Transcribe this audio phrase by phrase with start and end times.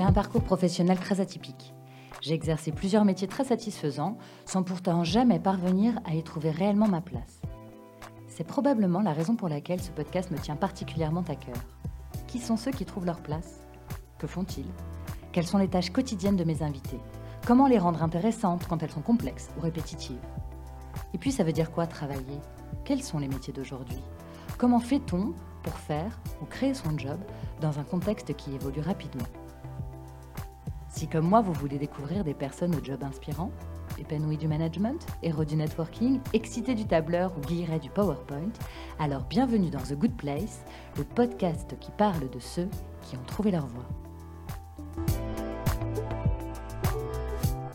[0.00, 1.74] J'ai un parcours professionnel très atypique.
[2.22, 4.16] J'ai exercé plusieurs métiers très satisfaisants
[4.46, 7.42] sans pourtant jamais parvenir à y trouver réellement ma place.
[8.26, 11.62] C'est probablement la raison pour laquelle ce podcast me tient particulièrement à cœur.
[12.28, 13.60] Qui sont ceux qui trouvent leur place?
[14.18, 14.70] Que font-ils?
[15.32, 17.00] Quelles sont les tâches quotidiennes de mes invités?
[17.46, 20.24] Comment les rendre intéressantes quand elles sont complexes ou répétitives?
[21.12, 22.40] Et puis ça veut dire quoi travailler?
[22.86, 24.02] Quels sont les métiers d'aujourd'hui?
[24.56, 27.18] Comment fait-on pour faire ou créer son job
[27.60, 29.28] dans un contexte qui évolue rapidement?
[31.00, 33.50] Si comme moi vous voulez découvrir des personnes au job inspirant,
[33.98, 38.52] épanouies du management, héros du networking, excités du tableur ou guillerets du PowerPoint,
[38.98, 40.62] alors bienvenue dans The Good Place,
[40.98, 42.68] le podcast qui parle de ceux
[43.00, 43.88] qui ont trouvé leur voie.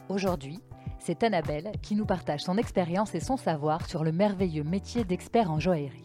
[0.08, 0.60] Aujourd'hui,
[1.00, 5.50] c'est Annabelle qui nous partage son expérience et son savoir sur le merveilleux métier d'expert
[5.50, 6.05] en joaillerie.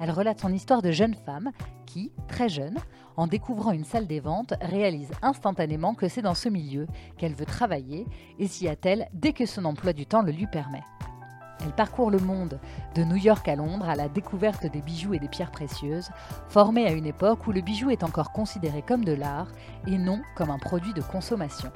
[0.00, 1.50] Elle relate son histoire de jeune femme
[1.86, 2.78] qui, très jeune,
[3.16, 6.86] en découvrant une salle des ventes, réalise instantanément que c'est dans ce milieu
[7.16, 8.06] qu'elle veut travailler
[8.38, 10.82] et s'y attelle dès que son emploi du temps le lui permet.
[11.64, 12.58] Elle parcourt le monde,
[12.94, 16.10] de New York à Londres, à la découverte des bijoux et des pierres précieuses,
[16.48, 19.48] formée à une époque où le bijou est encore considéré comme de l'art
[19.86, 21.70] et non comme un produit de consommation.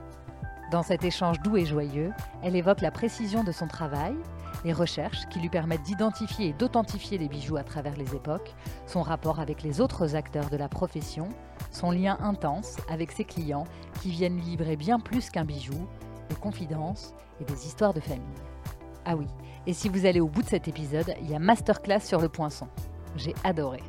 [0.70, 4.14] Dans cet échange doux et joyeux, elle évoque la précision de son travail,
[4.64, 8.54] les recherches qui lui permettent d'identifier et d'authentifier les bijoux à travers les époques,
[8.86, 11.28] son rapport avec les autres acteurs de la profession,
[11.70, 13.64] son lien intense avec ses clients
[14.00, 15.86] qui viennent livrer bien plus qu'un bijou,
[16.28, 18.24] des confidences et des histoires de famille.
[19.04, 19.26] Ah oui,
[19.66, 22.28] et si vous allez au bout de cet épisode, il y a masterclass sur le
[22.28, 22.68] poinçon.
[23.16, 23.80] J'ai adoré.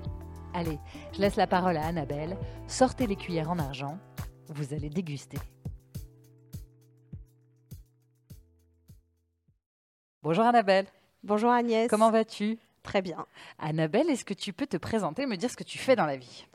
[0.54, 0.80] Allez,
[1.14, 2.38] je laisse la parole à Annabelle.
[2.68, 3.98] Sortez les cuillères en argent.
[4.50, 5.38] Vous allez déguster.
[10.30, 10.86] Bonjour Annabelle.
[11.24, 11.90] Bonjour Agnès.
[11.90, 12.60] Comment vas-tu?
[12.84, 13.26] Très bien.
[13.58, 16.06] Annabelle, est-ce que tu peux te présenter et me dire ce que tu fais dans
[16.06, 16.46] la vie?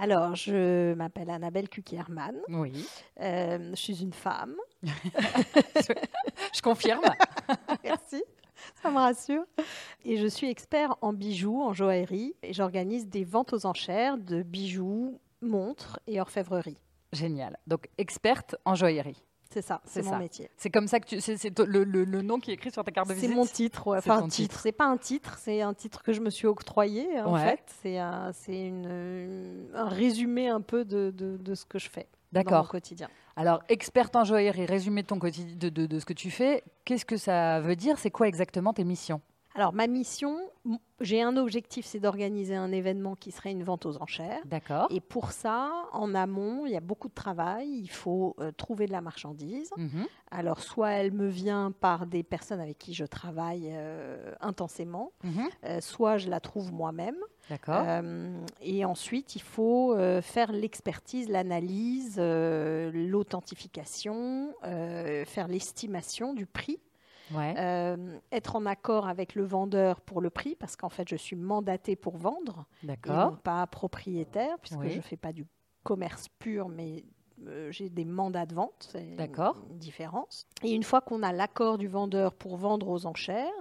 [0.00, 2.34] Alors, je m'appelle Annabelle Kukierman.
[2.48, 2.84] Oui.
[3.20, 4.56] Euh, je suis une femme.
[4.82, 7.04] je confirme.
[7.84, 8.24] Merci.
[8.82, 9.44] Ça me rassure.
[10.04, 12.34] Et je suis expert en bijoux, en joaillerie.
[12.42, 16.78] Et j'organise des ventes aux enchères de bijoux, montres et orfèvrerie.
[17.12, 17.56] Génial.
[17.68, 19.22] Donc, experte en joaillerie.
[19.52, 20.50] C'est ça, c'est mon métier.
[20.56, 22.90] C'est comme ça que tu, c'est le, le, le, nom qui est écrit sur ta
[22.90, 23.30] carte de visite.
[23.30, 23.98] C'est mon titre, ouais.
[23.98, 24.58] enfin un titre.
[24.60, 27.60] C'est pas un titre, c'est un titre que je me suis octroyé en fait.
[27.82, 32.42] C'est un, une, un résumé un peu de, de, de ce que je fais dans
[32.44, 33.08] mon quotidien.
[33.36, 36.64] Alors, experte en joaillerie, résumé de ton quotidien, de, de, de ce que tu fais.
[36.84, 37.98] Qu'est-ce que ça veut dire?
[37.98, 39.20] C'est quoi exactement tes missions?
[39.56, 40.36] Alors, ma mission,
[41.00, 44.42] j'ai un objectif, c'est d'organiser un événement qui serait une vente aux enchères.
[44.44, 44.86] D'accord.
[44.90, 47.70] Et pour ça, en amont, il y a beaucoup de travail.
[47.70, 49.70] Il faut euh, trouver de la marchandise.
[49.78, 50.06] Mhm.
[50.30, 55.48] Alors, soit elle me vient par des personnes avec qui je travaille euh, intensément, mhm.
[55.64, 57.16] euh, soit je la trouve moi-même.
[57.48, 57.86] D'accord.
[58.60, 66.80] et ensuite, il faut faire l'expertise, l'analyse, l'authentification, faire l'estimation du prix
[67.34, 71.36] euh, être en accord avec le vendeur pour le prix, parce qu'en fait, je suis
[71.36, 75.46] mandatée pour vendre, et non pas propriétaire, puisque je ne fais pas du
[75.82, 77.04] commerce pur, mais
[77.46, 80.46] euh, j'ai des mandats de vente, c'est une, différence.
[80.62, 83.52] Et une fois qu'on a l'accord du vendeur pour vendre aux enchères,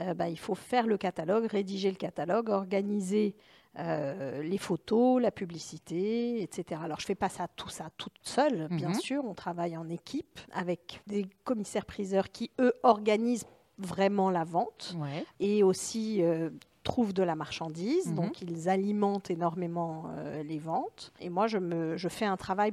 [0.00, 3.36] euh, bah, il faut faire le catalogue, rédiger le catalogue, organiser
[3.78, 6.80] euh, les photos, la publicité, etc.
[6.82, 8.94] Alors je fais pas ça tout ça toute seule, bien mhm.
[8.94, 9.24] sûr.
[9.24, 13.46] On travaille en équipe avec des commissaires-priseurs qui eux organisent
[13.78, 14.96] vraiment la vente
[15.38, 16.50] et aussi euh,
[16.82, 18.08] trouvent de la marchandise.
[18.08, 18.14] Mhm.
[18.16, 21.12] Donc ils alimentent énormément euh, les ventes.
[21.20, 22.72] Et moi je me je fais un travail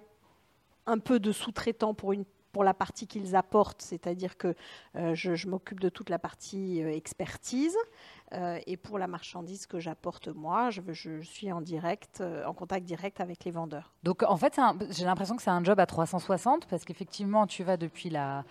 [0.87, 2.25] un peu de sous-traitant pour une
[2.57, 4.55] pour la partie qu'ils apportent, c'est-à-dire que
[4.95, 7.77] je, m'occupe de toute la partie expertise.
[8.33, 12.85] Euh, et pour la marchandise que j'apporte moi, je, suis en direct, euh, en contact
[12.85, 13.93] direct avec les vendeurs.
[14.03, 14.59] Donc en fait,
[14.89, 18.43] j'ai l'impression que c'est un job à 360 parce qu'effectivement, tu vas depuis la...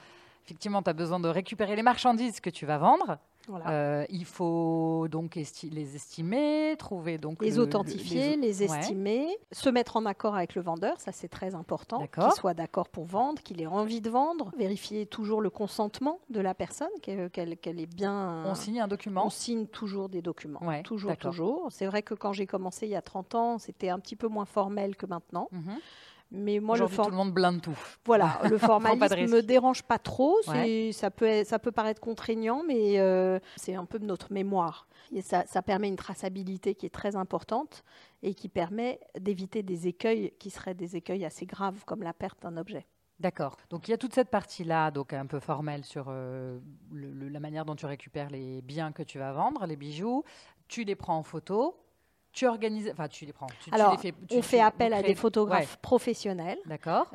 [0.44, 3.18] Effectivement, tu as besoin de récupérer les marchandises que tu vas vendre.
[3.66, 10.06] Euh, il faut donc les estimer, trouver donc les authentifier, les, estimer, se mettre en
[10.06, 13.66] accord avec le vendeur, ça c'est très important, qu'il soit d'accord pour vendre, qu'il ait
[13.66, 18.44] envie de vendre, vérifier toujours le consentement de la personne, qu'elle est bien.
[18.46, 19.26] On signe un document.
[19.26, 21.66] On signe toujours des documents, toujours, toujours.
[21.70, 24.28] C'est vrai que quand j'ai commencé il y a 30 ans, c'était un petit peu
[24.28, 25.48] moins formel que maintenant.
[25.52, 25.78] Mhm.
[26.30, 27.78] Mais moi, le tout le monde blinde tout.
[28.04, 30.36] Voilà, le formalisme ne me dérange pas trop.
[30.42, 34.88] Ça, peut ça peut paraître contraignant, mais euh, c'est un peu de notre mémoire.
[35.12, 37.84] Et ça, ça, permet une traçabilité qui est très importante
[38.22, 42.42] et qui permet d'éviter des écueils qui seraient des écueils assez graves, comme la perte
[42.42, 42.86] d'un objet.
[43.18, 43.56] D'accord.
[43.70, 46.58] Donc il y a toute cette partie-là, donc un peu formelle sur euh,
[46.92, 50.22] la manière dont tu récupères les biens que tu vas vendre, les bijoux.
[50.68, 51.78] Tu les prends en photo,
[52.36, 53.48] tu organises, enfin tu les prends.
[53.72, 53.98] Alors,
[54.30, 57.10] on fait appel à des photographes professionnels, d'accord,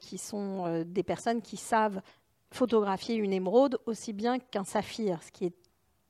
[0.00, 2.00] qui sont des personnes qui savent
[2.52, 5.54] photographier une émeraude aussi bien qu'un saphir, ce qui est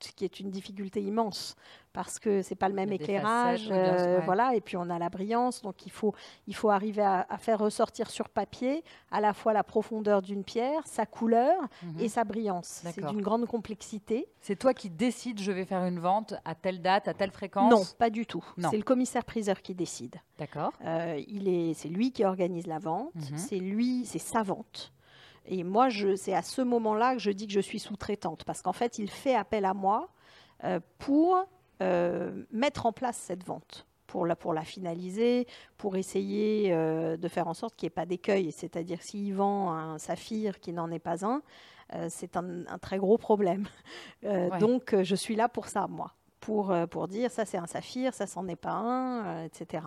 [0.00, 1.56] ce qui est une difficulté immense
[1.96, 5.62] parce que c'est pas le même éclairage, euh, voilà, et puis on a la brillance,
[5.62, 6.14] donc il faut,
[6.46, 10.86] il faut arriver à, faire ressortir sur papier à la fois la profondeur d'une pierre,
[10.86, 12.00] sa couleur mhm.
[12.00, 12.82] et sa brillance.
[12.84, 14.28] C'est d'une grande complexité.
[14.42, 17.72] C'est toi qui décides, je vais faire une vente à telle date, à telle fréquence
[17.72, 18.44] Non, pas du tout.
[18.70, 20.16] C'est le commissaire-priseur qui décide.
[20.38, 20.74] D'accord.
[20.84, 23.38] Euh, il est, c'est lui qui organise la vente, mhm.
[23.38, 24.92] c'est lui, c'est sa vente.
[25.48, 28.72] Et moi, c'est à ce moment-là que je dis que je suis sous-traitante, parce qu'en
[28.72, 30.08] fait, il fait appel à moi
[30.64, 31.38] euh, pour
[31.82, 35.46] euh, mettre en place cette vente, pour la, pour la finaliser,
[35.76, 38.50] pour essayer euh, de faire en sorte qu'il n'y ait pas d'écueil.
[38.50, 41.42] C'est-à-dire s'il vend un saphir qui n'en est pas un,
[42.08, 43.68] c'est un, très gros problème.
[44.60, 48.26] Donc, je suis là pour ça, moi, pour, pour dire ça c'est un saphir, ça
[48.26, 49.84] c'en est pas un, etc.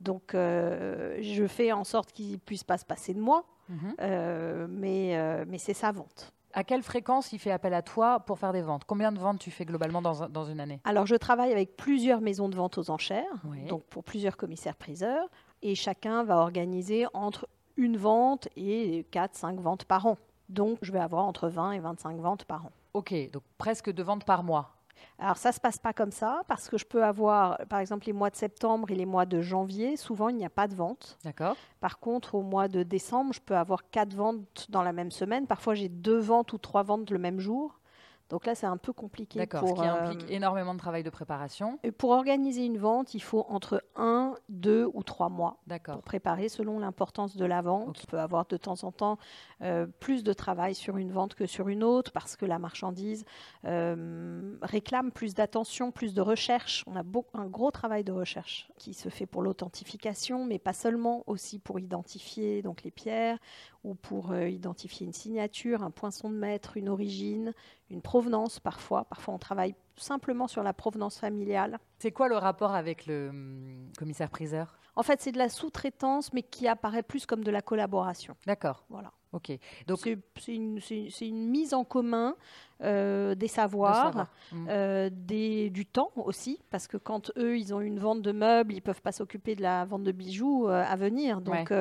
[0.00, 3.94] Donc, je fais en sorte qu'il ne puisse pas se passer de moi Mhm.
[4.00, 6.32] Euh, mais, euh, mais c'est sa vente.
[6.52, 8.84] À quelle fréquence il fait appel à toi pour faire des ventes?
[8.86, 10.80] Combien de ventes tu fais globalement dans, dans, une année?
[10.84, 15.28] Alors, je travaille avec plusieurs maisons de vente aux enchères, donc pour plusieurs commissaires-priseurs,
[15.60, 17.46] et chacun va organiser entre
[17.76, 20.16] une vente et 4-5 ventes par an.
[20.48, 22.70] Donc, je vais avoir entre 20 et 25 ventes par an.
[22.94, 24.75] Ok, donc presque deux ventes par mois.
[25.18, 28.06] Alors ça ne se passe pas comme ça parce que je peux avoir, par exemple,
[28.06, 30.74] les mois de septembre et les mois de janvier, souvent il n'y a pas de
[30.74, 31.18] vente.
[31.24, 31.56] D'accord.
[31.80, 35.46] Par contre, au mois de décembre, je peux avoir quatre ventes dans la même semaine.
[35.46, 37.80] Parfois, j'ai deux ventes ou trois ventes le même jour.
[38.28, 39.38] Donc là, c'est un peu compliqué.
[39.38, 41.78] D'accord, ce qui implique euh, énormément de travail de préparation.
[41.84, 46.48] Et pour organiser une vente, il faut entre un, deux ou trois mois pour préparer
[46.48, 48.02] selon l'importance de la vente.
[48.02, 49.18] On peut avoir de temps en temps
[49.62, 53.24] euh, plus de travail sur une vente que sur une autre parce que la marchandise
[53.64, 56.82] euh, réclame plus d'attention, plus de recherche.
[56.88, 61.22] On a un gros travail de recherche qui se fait pour l'authentification, mais pas seulement,
[61.26, 63.38] aussi pour identifier donc les pierres
[63.84, 67.54] ou pour identifier une signature, un poinçon de maître, une origine,
[67.90, 69.04] une provenance parfois.
[69.04, 71.78] Parfois, on travaille simplement sur la provenance familiale.
[71.98, 74.78] C'est quoi le rapport avec le hum, commissaire-priseur?
[74.96, 78.34] En fait, c'est de la sous-traitance, mais qui apparaît plus comme de la collaboration.
[78.46, 78.84] D'accord.
[78.88, 79.12] Voilà.
[79.36, 79.52] Ok.
[79.86, 79.98] Donc
[80.38, 80.80] c'est une,
[81.20, 82.36] une, mise en commun
[82.82, 84.66] euh, des savoirs, mmh.
[84.68, 88.72] euh, des, du temps aussi, parce que quand eux, ils ont une vente de meubles,
[88.72, 91.40] ils peuvent pas s'occuper de la vente de bijoux euh, à venir.
[91.42, 91.72] Donc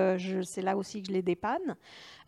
[0.44, 1.76] c'est là aussi que je les dépanne.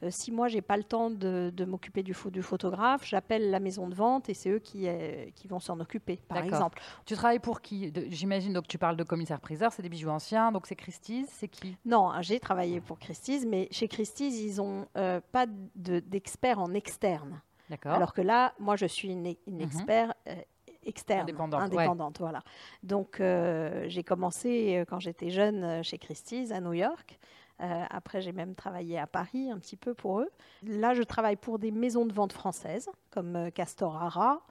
[0.09, 3.87] si moi, j'ai pas le temps de, de m'occuper du, du, photographe, j'appelle la maison
[3.87, 4.87] de vente et c'est eux qui,
[5.35, 6.81] qui vont s'en occuper, par exemple.
[7.05, 7.91] Tu travailles pour qui?
[8.09, 11.75] J'imagine, donc tu parles de commissaire-priseur, c'est des bijoux anciens, donc c'est Christie's, c'est qui?
[11.85, 14.87] Non, j'ai travaillé pour Christie's, mais chez Christie's, ils ont
[15.19, 17.41] pas d'experts en externe.
[17.83, 19.61] Alors que là, moi, je suis une, une mhm.
[19.61, 20.35] expert euh,
[20.83, 22.19] externe, indépendante.
[22.19, 22.41] voilà.
[22.83, 27.19] Donc, euh, j'ai commencé euh, quand j'étais jeune chez Christie's à New York.
[27.59, 30.29] après, j'ai même travaillé à Paris un petit peu pour eux.
[30.63, 34.41] Là, je travaille pour des maisons de vente françaises comme Castorara,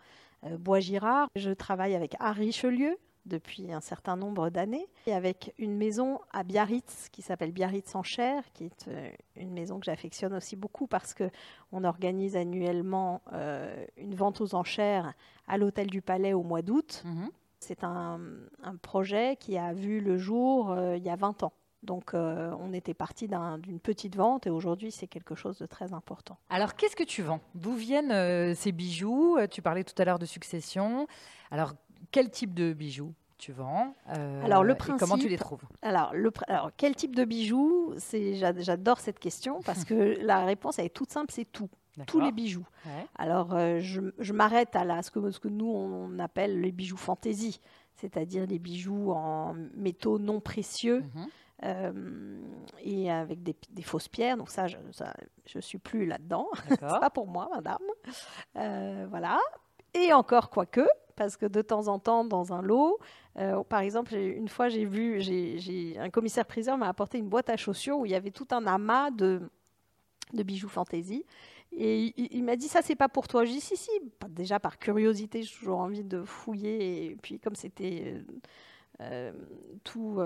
[0.58, 1.28] Bois Girard.
[1.36, 6.42] Je travaille avec Harry Richelieu, depuis un certain nombre d'années, et avec une maison à
[6.42, 10.86] Biarritz qui s'appelle Biarritz en chair, qui est euh, une maison que j'affectionne aussi beaucoup
[10.86, 11.30] parce que
[11.72, 15.12] on organise annuellement euh, une vente aux enchères
[15.46, 17.02] à l'hôtel du Palais au mois d'août.
[17.04, 17.30] Mhm.
[17.58, 18.20] C'est un,
[18.82, 21.52] projet qui a vu le jour euh, il y a 20 ans.
[21.82, 26.36] Donc on était parti d'une petite vente et aujourd'hui c'est quelque chose de très important.
[26.48, 27.38] Alors qu'est-ce que tu vends?
[27.54, 29.38] D'où viennent ces bijoux?
[29.52, 31.06] Tu parlais tout à l'heure de succession.
[31.52, 31.74] Alors
[32.10, 36.14] quel type de bijoux tu vends euh, Alors le principe, comment tu les trouves alors,
[36.14, 40.86] le, alors quel type de bijoux C'est j'adore cette question parce que la réponse elle
[40.86, 41.70] est toute simple, c'est tout.
[42.06, 42.66] Tous les bijoux.
[43.14, 46.98] Alors euh, je, m'arrête à la, ce, que, ce que nous on appelle les bijoux
[46.98, 47.58] fantaisie,
[47.94, 51.00] c'est-à-dire les bijoux en métaux non précieux.
[51.00, 51.26] Mhm.
[51.64, 52.38] Euh,
[52.80, 54.36] et avec des, fausses pierres.
[54.36, 54.76] Donc ça, je,
[55.54, 56.48] ne suis plus là-dedans.
[56.68, 59.08] C'est pas pour moi, madame.
[59.08, 59.38] voilà.
[59.94, 60.86] Et encore quoique,
[61.16, 62.98] parce que de temps en temps, dans un lot,
[63.38, 65.20] euh, par exemple, une fois, j'ai vu,
[65.98, 69.10] un commissaire-priseur m'a apporté une boîte à chaussures où il y avait tout un amas
[69.10, 69.42] de,
[70.32, 71.24] de bijoux fantaisie.
[71.72, 73.44] Et il, m'a dit, ça, c'est pas pour toi.
[73.44, 73.90] J'ai dit, si, si,
[74.28, 77.06] déjà par curiosité, j'ai toujours envie de fouiller.
[77.06, 78.22] Et puis, comme c'était euh,
[79.00, 79.32] euh,
[79.84, 80.20] tout,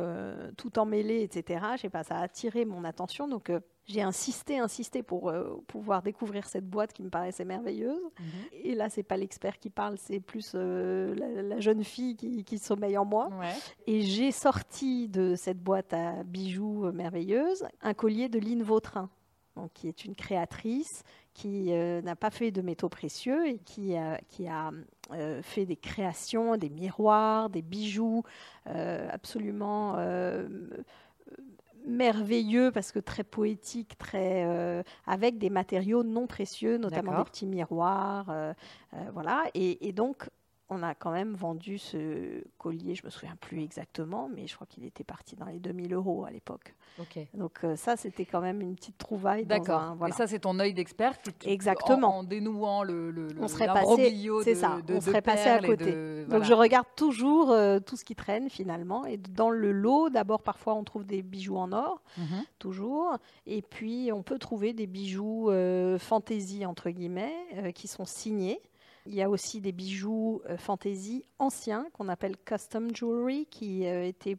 [0.56, 3.28] tout emmêlé, etc., je sais pas, ça a attiré mon attention.
[3.28, 3.50] Donc,
[3.90, 8.02] j'ai insisté, insisté pour euh, pouvoir découvrir cette boîte qui me paraissait merveilleuse.
[8.18, 8.26] Mhm.
[8.52, 12.96] Et là, c'est pas l'expert qui parle, c'est plus euh, la, jeune fille qui, sommeille
[12.96, 13.30] en moi.
[13.86, 19.10] Et j'ai sorti de cette boîte à bijoux euh, merveilleuse un collier de Lynn Vautrin,
[19.56, 21.02] donc, qui est une créatrice
[21.34, 23.94] qui n'a pas fait de métaux précieux et qui,
[24.28, 24.70] qui a
[25.42, 28.22] fait des créations, des miroirs, des bijoux
[28.66, 29.96] absolument
[31.86, 38.34] merveilleux parce que très poétique, très avec des matériaux non précieux, notamment des petits miroirs,
[39.12, 39.44] voilà.
[39.54, 40.28] et, donc
[40.70, 44.66] on a quand même vendu ce collier, je me souviens plus exactement, mais je crois
[44.66, 46.74] qu'il était parti dans les 2000 euros à l'époque.
[47.34, 49.46] Donc euh, ça, c'était quand même une petite trouvaille.
[49.46, 49.96] D'accord.
[50.06, 51.14] Et ça, c'est ton œil d'expert.
[51.44, 52.18] Exactement.
[52.18, 54.78] En, dénouant le, le, on serait passé, c'est ça.
[54.88, 56.24] on serait passé à côté.
[56.26, 59.06] Donc je regarde toujours euh, tout ce qui traîne finalement.
[59.06, 62.44] Et dans le lot, d'abord, parfois, on trouve des bijoux en or, mhm.
[62.58, 63.16] toujours.
[63.46, 67.34] Et puis, on peut trouver des bijoux euh, fantaisie entre guillemets,
[67.74, 68.60] qui sont signés.
[69.10, 74.06] Il y a aussi des bijoux euh, fantasy anciens qu'on appelle custom jewelry qui euh,
[74.06, 74.36] étaient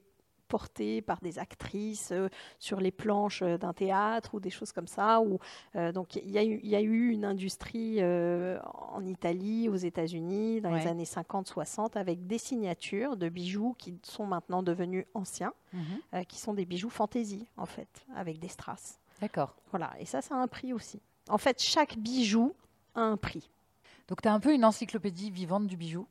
[0.47, 5.21] portés par des actrices euh, sur les planches d'un théâtre ou des choses comme ça.
[5.93, 6.37] donc il y,
[6.75, 13.17] a eu, une industrie en Italie, aux États-Unis, dans les années 50-60, avec des signatures
[13.17, 16.25] de bijoux qui sont maintenant devenus anciens, mhm.
[16.25, 18.99] qui sont des bijoux fantaisie en fait, avec des strass.
[19.21, 19.55] D'accord.
[19.69, 21.01] Voilà, et ça, ça a un prix aussi.
[21.29, 22.53] En fait, chaque bijou
[22.95, 23.49] a un prix.
[24.11, 26.05] Donc tu as un peu une encyclopédie vivante du bijou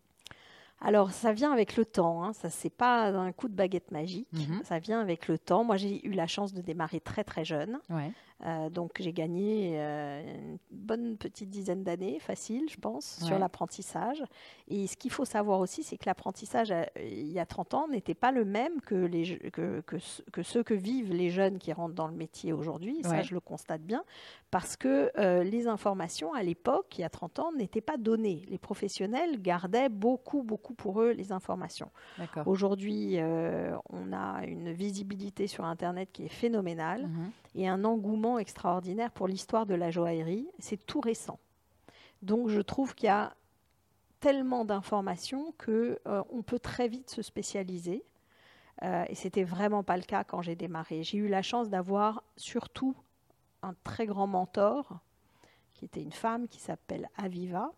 [0.83, 2.25] alors, ça vient avec le temps.
[2.25, 2.33] Hein.
[2.33, 4.33] Ça, c'est pas un coup de baguette magique.
[4.33, 4.63] Mhm.
[4.65, 5.63] Ça vient avec le temps.
[5.63, 7.79] Moi, j'ai eu la chance de démarrer très très jeune.
[8.47, 14.23] Euh, donc j'ai gagné euh, une bonne petite dizaine d'années, facile, je pense, sur l'apprentissage.
[14.69, 17.89] Et ce qu'il faut savoir aussi, c'est que l'apprentissage, euh, il y a 30 ans,
[17.89, 21.95] n'était pas le même que, les, que, que, ceux que vivent les jeunes qui rentrent
[21.95, 23.03] dans le métier aujourd'hui.
[23.03, 24.05] Ça, je le constate bien.
[24.51, 25.11] Parce que
[25.43, 28.45] les informations, à l'époque, il y a 30 ans, n'étaient pas données.
[28.49, 31.91] Les professionnels gardaient beaucoup, beaucoup pour eux les informations.
[32.47, 37.07] Aujourd'hui, on a une visibilité sur Internet qui est phénoménale.
[37.07, 40.49] Mhm et un engouement extraordinaire pour l'histoire de la joaillerie.
[40.59, 41.39] C'est tout récent.
[42.23, 43.35] Donc je trouve qu'il y a
[44.21, 48.05] tellement d'informations que euh, on peut très vite se spécialiser.
[48.83, 51.03] Euh, et c'était vraiment pas le cas quand j'ai démarré.
[51.03, 52.95] J'ai eu la chance d'avoir surtout
[53.63, 55.01] un très grand mentor,
[55.75, 57.73] qui était une femme qui s'appelle Aviva,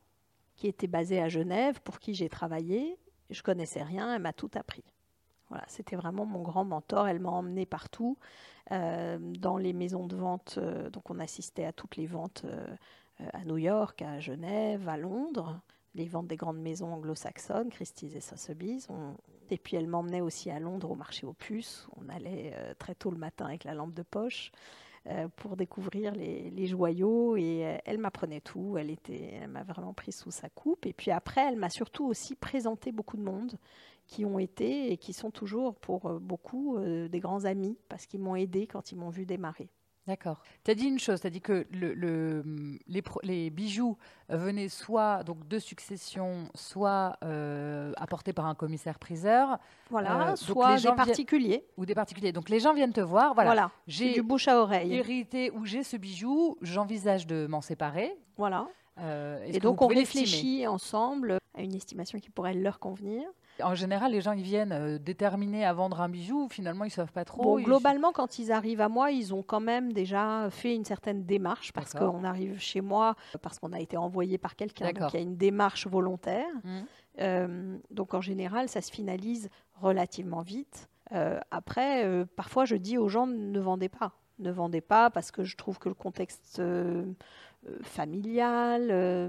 [0.55, 2.99] qui était basée à Genève, pour qui j'ai travaillé.
[3.31, 4.85] Je connaissais rien, elle m'a tout appris.
[5.69, 7.09] C'était vraiment mon grand mentor.
[7.09, 8.17] Elle m'a emmené partout.
[8.71, 10.55] Euh, dans les maisons de vente.
[10.59, 12.77] Euh, donc on assistait à toutes les ventes euh,
[13.33, 15.61] à New York, à Genève, à Londres,
[15.95, 18.89] les ventes des grandes maisons anglo-saxonnes, Christie's et Sotheby's.
[19.51, 21.87] Et puis elle m'emmenait aussi à Londres au marché aux puces.
[21.97, 24.53] On allait très tôt le matin avec la lampe de poche.
[25.37, 28.77] Pour découvrir les, joyaux et elle m'apprenait tout.
[28.79, 30.87] Elle était, elle m'a vraiment pris sous sa coupe.
[30.87, 33.59] Et puis après, elle m'a surtout aussi présenté beaucoup de monde
[34.07, 38.07] qui ont été et qui sont toujours pour euh, beaucoup euh, des grands amis parce
[38.07, 39.71] qu'ils m'ont aidé quand ils m'ont vu démarrer.
[40.09, 40.41] D'accord.
[40.65, 42.43] Tu as dit une chose, tu as dit que le,
[42.89, 43.97] les, les, bijoux
[44.29, 49.59] venaient soit donc de succession, soit euh, apportés par un commissaire-priseur.
[49.91, 51.65] Voilà, soit des particuliers.
[51.77, 52.33] Ou des particuliers.
[52.33, 53.35] Donc les gens viennent te voir.
[53.35, 53.71] Voilà, voilà.
[53.87, 54.93] j'ai du bouche à oreille.
[54.93, 58.13] hérité ou j'ai ce bijou, j'envisage de m'en séparer.
[58.37, 58.67] Voilà.
[59.47, 63.25] Et donc on réfléchit ensemble à une estimation qui pourrait leur convenir.
[63.63, 66.49] En général, les gens ils viennent euh, déterminés à vendre un bijou.
[66.51, 67.43] Finalement, ils savent pas trop.
[67.43, 71.25] Bon, globalement, quand ils arrivent à moi, ils ont quand même déjà fait une certaine
[71.25, 74.93] démarche parce qu'on arrive chez moi parce qu'on a été envoyé par quelqu'un.
[74.93, 76.47] Donc il y a une démarche volontaire.
[76.65, 76.81] Mmh.
[77.21, 80.89] Euh, donc en général, ça se finalise relativement vite.
[81.13, 85.45] Euh, après, parfois, je dis aux gens ne vendez pas, ne vendez pas parce que
[85.45, 86.63] je trouve que le contexte
[87.69, 89.29] euh, familial, euh,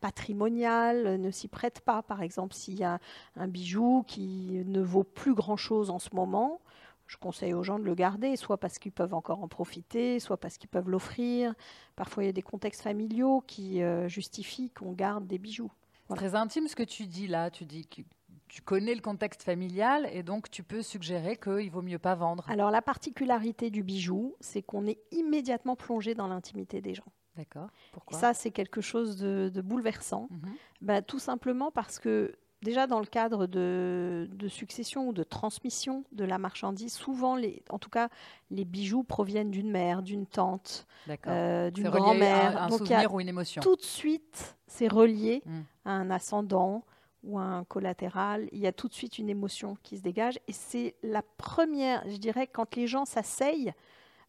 [0.00, 2.02] patrimonial ne s'y prête pas.
[2.02, 2.98] Par exemple, s'il y a
[3.36, 6.60] un bijou qui ne vaut plus grand-chose en ce moment,
[7.08, 10.36] je conseille aux gens de le garder, soit parce qu'ils peuvent encore en profiter, soit
[10.36, 11.54] parce qu'ils peuvent l'offrir.
[11.96, 15.72] Parfois, il y a des contextes familiaux qui euh, justifient qu'on garde des bijoux.
[16.14, 17.50] Très intime ce que tu dis là.
[17.50, 18.02] Tu dis que
[18.48, 22.44] tu connais le contexte familial et donc tu peux suggérer qu'il vaut mieux pas vendre.
[22.48, 27.04] Alors la particularité du bijou, c'est qu'on est immédiatement plongé dans l'intimité des gens.
[27.38, 27.68] D'accord.
[27.92, 28.18] Pourquoi?
[28.18, 30.26] Ça, c'est quelque chose de, bouleversant.
[30.30, 30.54] Mhm.
[30.82, 36.24] Bah, tout simplement parce que déjà dans le cadre de, succession ou de transmission de
[36.24, 38.08] la marchandise, souvent, les, en tout cas,
[38.50, 40.86] les bijoux proviennent d'une mère, d'une tante,
[41.28, 42.60] euh, d'une grand-mère.
[42.60, 43.62] Un, un souvenir ou une émotion.
[43.62, 45.60] Tout de suite, c'est relié mm.
[45.84, 46.84] à un ascendant
[47.22, 48.48] ou à un collatéral.
[48.50, 50.40] Il y a tout de suite une émotion qui se dégage.
[50.48, 53.74] Et c'est la première, je dirais, quand les gens s'asseyent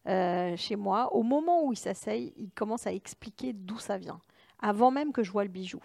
[0.08, 4.20] euh, chez moi, au moment où il s'asseye, il commence à expliquer d'où ça vient,
[4.60, 5.82] avant même que je vois le bijou.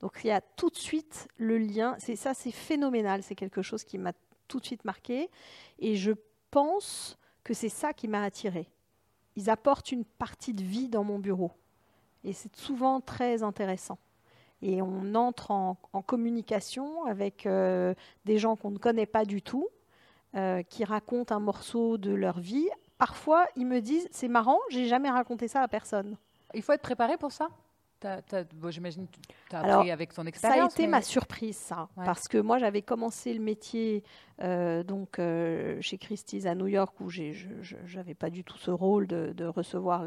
[0.00, 1.96] Donc il y a tout de suite le lien.
[1.98, 3.22] C'est ça, c'est phénoménal.
[3.22, 4.12] C'est quelque chose qui m'a
[4.46, 5.30] tout de suite marqué,
[5.78, 6.12] et je
[6.50, 8.68] pense que c'est ça qui m'a attiré.
[9.36, 11.52] Ils apportent une partie de vie dans mon bureau.
[12.24, 13.98] Et c'est souvent très intéressant.
[14.62, 15.76] Et on entre en,
[16.06, 19.68] communication avec euh, des gens qu'on ne connaît pas du tout,
[20.34, 22.68] euh, qui racontent un morceau de leur vie.
[22.98, 26.16] Parfois, ils me disent C'est marrant, j'ai jamais raconté ça à personne.
[26.54, 27.48] Il faut être préparé pour ça?
[28.68, 29.18] J'imagine que
[29.50, 30.58] tu as appris avec ton expérience.
[30.58, 31.88] Ça a été ma surprise, ça.
[31.96, 34.04] Parce que moi, j'avais commencé le métier
[34.40, 37.34] euh, donc, euh, chez Christie's à New York, où je
[37.94, 40.04] n'avais pas du tout ce rôle de, recevoir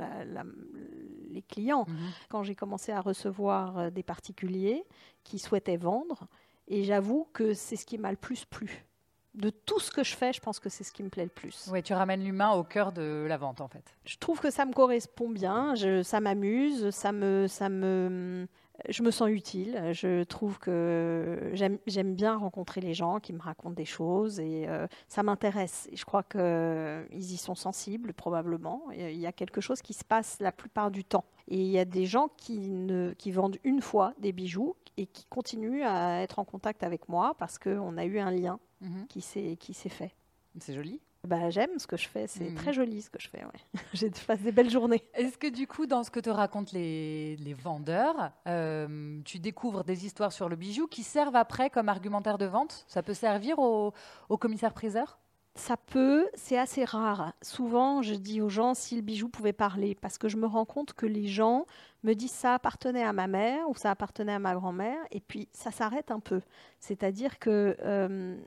[1.29, 1.85] les clients.
[1.87, 1.95] Mhm.
[2.29, 4.85] Quand j'ai commencé à recevoir euh, des particuliers
[5.23, 6.27] qui souhaitaient vendre,
[6.67, 8.85] et j'avoue que c'est ce qui m'a le plus plu
[9.33, 11.29] de tout ce que je fais, je pense que c'est ce qui me plaît le
[11.29, 11.69] plus.
[11.71, 13.83] Oui, tu ramènes l'humain au cœur de la vente, en fait.
[14.05, 15.73] Je trouve que ça me correspond bien,
[16.03, 18.47] ça m'amuse, ça me, ça me,
[18.89, 19.89] je me sens utile.
[19.93, 24.87] Je trouve que j'aime bien rencontrer les gens qui me racontent des choses et euh,
[25.07, 25.89] ça m'intéresse.
[25.93, 28.83] je crois qu'ils euh, y sont sensibles, probablement.
[28.91, 31.25] Il y a quelque chose qui se passe la plupart du temps.
[31.47, 35.05] Et il y a des gens qui, ne, qui vendent une fois des bijoux et
[35.05, 39.05] qui continuent à être en contact avec moi parce qu'on a eu un lien Mhm.
[39.07, 40.15] qui s'est fait.
[40.59, 40.99] C'est joli.
[41.27, 42.55] Bah, j'aime ce que je fais, c'est mhm.
[42.55, 43.43] très joli ce que je fais.
[43.43, 43.81] Ouais.
[43.93, 45.03] je passe des belles journées.
[45.13, 49.83] Est-ce que du coup, dans ce que te racontent les, les vendeurs, euh, tu découvres
[49.83, 52.85] des histoires sur le bijou qui servent après comme argumentaire de vente?
[52.87, 53.93] Ça peut servir au,
[54.29, 55.19] au commissaire-priseur?
[55.53, 57.33] Ça peut, c'est assez rare.
[57.41, 60.65] Souvent, je dis aux gens si le bijou pouvait parler, parce que je me rends
[60.65, 61.65] compte que les gens
[62.03, 65.49] me disent ça appartenait à ma mère ou ça appartenait à ma grand-mère, et puis
[65.51, 66.41] ça s'arrête un peu.
[66.79, 68.37] C'est-à-dire que euh,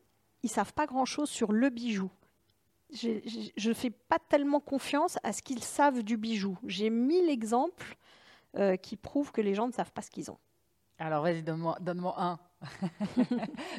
[0.43, 2.11] ils savent pas grand-chose sur le bijou.
[2.93, 6.59] Je ne fais pas tellement confiance à ce qu'ils savent du bijou.
[6.67, 7.97] J'ai mille exemples
[8.57, 10.39] euh, qui prouvent que les gens ne savent pas ce qu'ils ont.
[10.99, 12.39] Alors vas-y, donne-moi donne un.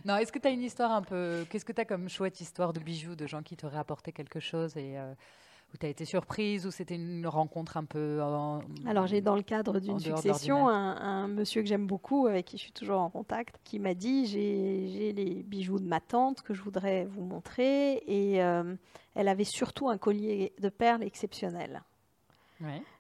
[0.06, 1.46] non, est-ce que tu as une histoire un peu...
[1.50, 4.40] Qu'est-ce que tu as comme chouette histoire de bijoux, de gens qui t'auraient apporté quelque
[4.40, 5.14] chose et euh,
[5.76, 8.22] où tu as été surprise, ou c'était une rencontre un peu...
[8.86, 12.64] Alors j'ai dans le cadre d'une succession un, monsieur que j'aime beaucoup, avec qui je
[12.64, 16.62] suis toujours en contact, qui m'a dit j'ai les bijoux de ma tante que je
[16.62, 18.76] voudrais vous montrer, et euh,
[19.16, 21.84] elle avait surtout un collier de perles exceptionnel.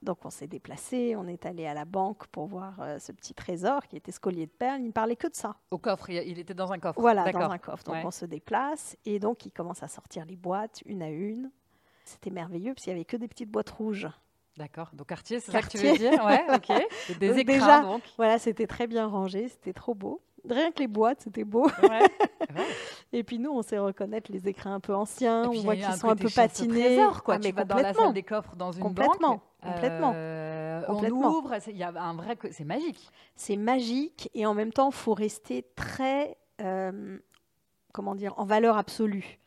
[0.02, 3.34] Donc on s'est déplacé, on est allé à la banque pour voir euh, ce petit
[3.34, 4.82] trésor qui était ce collier de perles.
[4.82, 5.56] Il ne parlait que de ça.
[5.72, 7.00] Au coffre, il était dans un coffre.
[7.00, 7.86] Voilà, dans un coffre.
[7.86, 11.52] Donc on se déplace et donc il commence à sortir les boîtes une à une.
[12.06, 14.08] C'était merveilleux parce qu'il n'y avait que des petites boîtes rouges.
[14.58, 14.90] D'accord.
[14.94, 17.18] Donc quartier, c'est ça que tu veux dire Ouais, ok.
[17.20, 18.04] Des écrans, déjà, donc.
[18.16, 20.22] Voilà, c'était très bien rangé, c'était trop beau.
[20.48, 21.68] Rien que les boîtes, c'était beau.
[21.82, 22.04] Ouais.
[23.14, 26.10] et puis nous, on sait reconnaître les écrins un peu anciens, on voit qu'ils sont
[26.10, 26.96] un peu patinés.
[26.96, 27.36] Trésor, quoi.
[27.36, 29.42] Ah, tu vas dans la salle des coffres dans une complètement, banque.
[29.74, 30.14] Complètement.
[30.16, 31.32] Euh, complètement.
[31.32, 33.10] On ouvre, il y a un vrai, c'est magique.
[33.36, 37.18] C'est magique et en même temps, il faut rester très, euh,
[37.92, 39.40] comment dire, en valeur absolue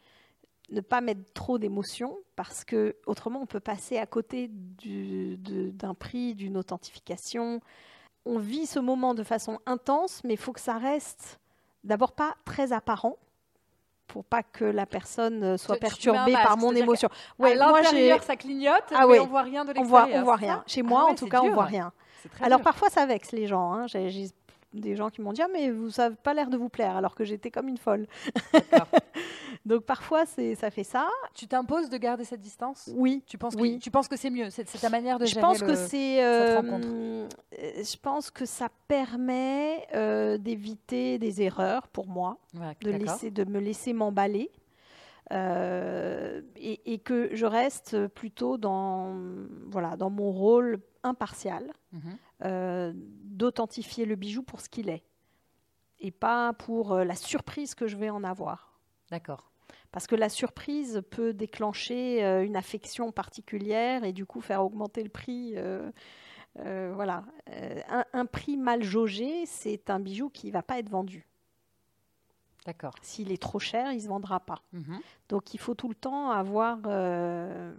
[0.70, 6.34] ne pas mettre trop d'émotions parce que autrement on peut passer à côté d'un prix,
[6.34, 7.60] d'une authentification.
[8.26, 11.40] On vit ce moment de façon intense, mais il faut que ça reste
[11.84, 13.16] d'abord pas très apparent
[14.06, 17.08] pour pas que la personne soit perturbée par mon émotion.
[17.38, 20.06] Ouais, moi ça clignote, ah, mais on voit rien de l'extérieur.
[20.06, 20.64] On voit, voit rien.
[20.66, 21.92] Chez moi, ah en tout cas, on voit rien.
[22.40, 23.72] Alors parfois, ça vexe les gens.
[23.72, 23.86] Hein.
[23.86, 24.30] J'ai
[24.72, 27.14] des gens qui m'ont dit ah, mais vous n'avez pas l'air de vous plaire alors
[27.14, 28.06] que j'étais comme une folle.
[29.68, 31.08] Donc parfois ça fait ça.
[31.34, 32.90] Tu t'imposes de garder cette distance?
[32.94, 33.22] Oui.
[33.26, 33.78] Tu penses oui.
[33.78, 36.60] que tu penses que c'est mieux C'est ta manière de je pense que c'est euh,
[36.62, 42.38] euh, je pense que ça permet euh, d'éviter des erreurs pour moi,
[42.82, 44.50] de laisser de me laisser m'emballer.
[45.30, 49.14] et, que je reste plutôt dans,
[49.70, 51.72] voilà, dans mon rôle impartial.
[51.92, 52.16] Mhm.
[52.44, 55.02] Euh, d'authentifier le bijou pour ce qu'il est
[55.98, 58.78] et pas pour euh, la surprise que je vais en avoir.
[59.10, 59.50] D'accord.
[59.92, 65.02] Parce que la surprise peut déclencher euh, une affection particulière et du coup faire augmenter
[65.02, 65.56] le prix.
[66.56, 67.24] voilà.
[68.12, 71.26] Un, prix mal jaugé, c'est un bijou qui ne va pas être vendu.
[72.66, 72.94] D'accord.
[73.00, 74.62] S'il est trop cher, il ne se vendra pas.
[74.72, 75.00] Mhm.
[75.28, 77.74] Donc il faut tout le temps avoir un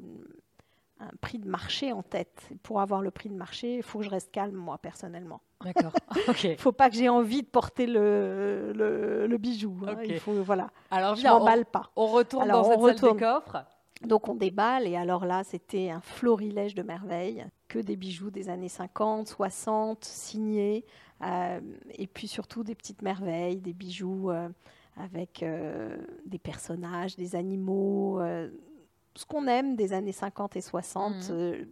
[1.22, 2.50] prix de marché en tête.
[2.64, 5.42] Pour avoir le prix de marché, il faut que je reste calme, moi, personnellement.
[5.64, 5.92] D'accord.
[6.44, 9.78] Il ne faut pas que j'ai envie de porter le, le, bijou.
[9.88, 9.96] Hein.
[10.06, 10.70] Il faut, voilà.
[10.90, 11.92] Alors, je m'emballe pas.
[11.96, 13.66] On retourne dans cette salle des coffres.
[14.02, 14.88] Donc, on déballe.
[14.88, 17.46] Et alors là, c'était un florilège de merveilles.
[17.68, 20.86] Que des bijoux des années 50, 60, signés.
[21.24, 21.60] Euh,
[21.94, 24.48] et puis, surtout, des petites merveilles, des bijoux euh,
[24.96, 28.22] avec euh, des personnages, des animaux
[29.16, 31.20] ce qu'on aime des années 50 et 60, mmh.
[31.32, 31.66] euh,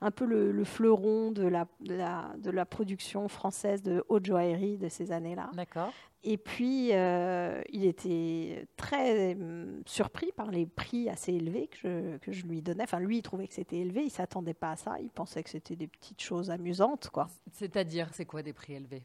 [0.00, 5.12] un peu le, fleuron de la, de la, production française de haute joaillerie de ces
[5.12, 5.50] années-là.
[5.54, 5.92] D'accord.
[6.22, 12.16] Et puis, euh, il était très hum, surpris par les prix assez élevés que je,
[12.18, 12.82] que je lui donnais.
[12.82, 15.42] Enfin, lui, il trouvait que c'était élevé, il ne s'attendait pas à ça, il pensait
[15.42, 17.08] que c'était des petites choses amusantes.
[17.08, 17.28] quoi.
[17.52, 19.02] C'est-à-dire, c'est quoi des prix élevés?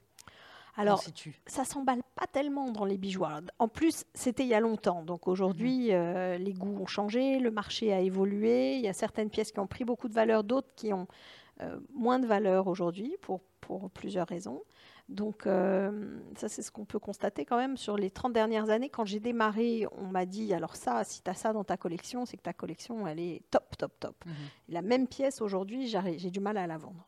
[0.77, 1.03] Alors,
[1.47, 3.23] ça s'emballe pas tellement dans les bijoux.
[3.59, 5.03] en plus, c'était il y a longtemps.
[5.03, 5.93] Donc aujourd'hui, mhm.
[5.93, 8.75] euh, les goûts ont changé, le marché a évolué.
[8.75, 11.07] Il y a certaines pièces qui ont pris beaucoup de valeur, d'autres qui ont
[11.61, 14.61] euh, moins de valeur aujourd'hui pour, pour plusieurs raisons.
[15.07, 18.89] Donc euh, ça, c'est ce qu'on peut constater quand même sur les 30 dernières années.
[18.89, 22.25] Quand j'ai démarré, on m'a dit, alors ça, si tu as ça dans ta collection,
[22.25, 24.25] c'est que ta collection, elle est top, top, top.
[24.25, 24.33] Mhm.
[24.69, 27.07] La même pièce, aujourd'hui, j'ai du mal à la vendre.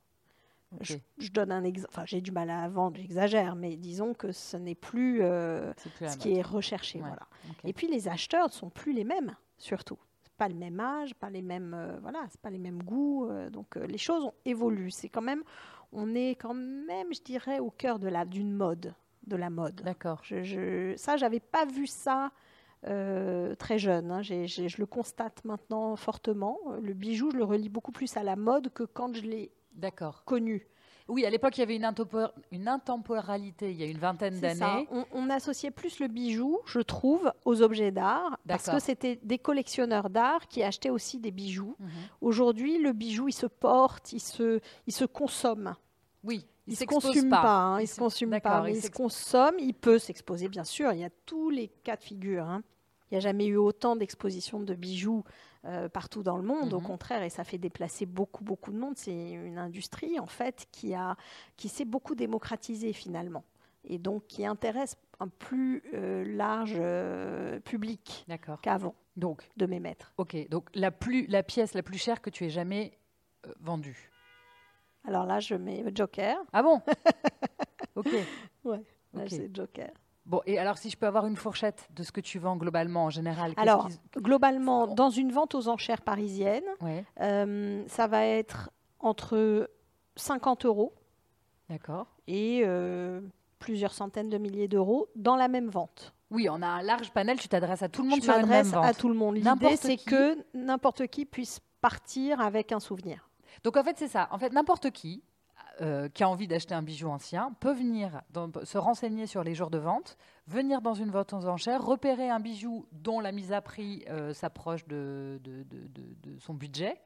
[0.82, 1.94] Je, donne un exemple.
[1.94, 6.18] Enfin, j'ai du mal à vendre, j'exagère, mais disons que ce n'est plus, euh, ce
[6.18, 7.00] qui est recherché.
[7.00, 7.28] Voilà.
[7.64, 9.98] Et puis les acheteurs ne sont plus les mêmes, surtout.
[10.38, 13.28] Pas le même âge, pas les mêmes, euh, voilà, c'est pas les mêmes goûts.
[13.30, 14.92] Euh, donc les choses ont évolué.
[14.92, 15.44] C'est quand même,
[15.92, 18.94] on est quand même, je dirais, au cœur de la d'une mode,
[19.26, 19.82] de la mode.
[19.84, 20.20] D'accord.
[20.24, 22.32] Je, je, ça, j'avais pas vu ça.
[22.84, 24.12] très jeune.
[24.12, 24.22] Hein.
[24.22, 26.60] je le constate maintenant fortement.
[26.82, 30.24] Le bijou, je le relie beaucoup plus à la mode que quand je l'ai D'accord.
[30.26, 30.68] connu.
[31.08, 31.90] Oui, à l'époque, il y avait une,
[32.52, 34.88] une, intemporalité, il y a une vingtaine d'années.
[35.14, 40.10] On, associait plus le bijou, je trouve, aux objets d'art, parce que c'était des collectionneurs
[40.10, 41.76] d'art qui achetaient aussi des bijoux.
[41.80, 41.90] Mhm.
[42.22, 45.76] Aujourd'hui, le bijou, il se porte, il se, il se consomme.
[46.24, 47.42] Oui, il ne se consume pas.
[47.42, 50.92] Hein, il, se consume pas, mais il, se consomme, il peut s'exposer, bien sûr.
[50.92, 52.44] Il y a tous les cas de figure.
[52.44, 52.64] Hein.
[53.10, 55.24] Il n'y a jamais eu autant d'expositions de bijoux
[55.66, 56.74] euh, partout dans le monde.
[56.74, 56.86] Au mhm.
[56.86, 58.94] contraire, et ça fait déplacer beaucoup, beaucoup de monde.
[58.98, 61.16] C'est une industrie, en fait, qui, a,
[61.56, 63.44] qui s'est beaucoup démocratisée, finalement.
[63.84, 68.26] Et donc, qui intéresse un plus euh, large euh, public
[68.62, 70.14] qu'avant donc, de mes maîtres.
[70.18, 72.98] Ok, donc la, plus, la pièce la plus chère que tu aies jamais
[73.60, 74.12] vendue
[75.06, 76.38] Alors là, je mets Joker.
[76.54, 76.82] Ah bon
[77.96, 78.10] Ok.
[78.64, 78.82] Ouais,
[79.28, 79.92] c'est Joker.
[80.28, 83.06] Bon, et alors si je peux avoir une fourchette de ce que tu vends globalement
[83.06, 83.88] en général Alors,
[84.18, 86.66] globalement, dans une vente aux enchères parisienne,
[87.22, 89.70] euh, ça va être entre
[90.18, 90.94] 50 euros
[91.70, 92.08] D'accord.
[92.28, 93.22] et euh,
[93.60, 96.14] plusieurs centaines de milliers d'euros dans la même vente.
[96.30, 98.48] Oui, on a un large panel, tu t'adresses à tout le monde je sur une
[98.48, 98.84] même vente.
[98.86, 99.36] à tout le monde.
[99.36, 103.30] L'idée, c'est que n'importe qui puisse partir avec un souvenir.
[103.64, 104.28] Donc en fait, c'est ça.
[104.32, 105.24] En fait, n'importe qui,
[105.82, 108.22] euh, qui a envie d'acheter un bijou ancien peut venir
[108.64, 112.40] se renseigner sur les jours de vente, venir dans une vente aux enchères, repérer un
[112.40, 117.00] bijou dont la mise à prix euh, s'approche de, de, son budget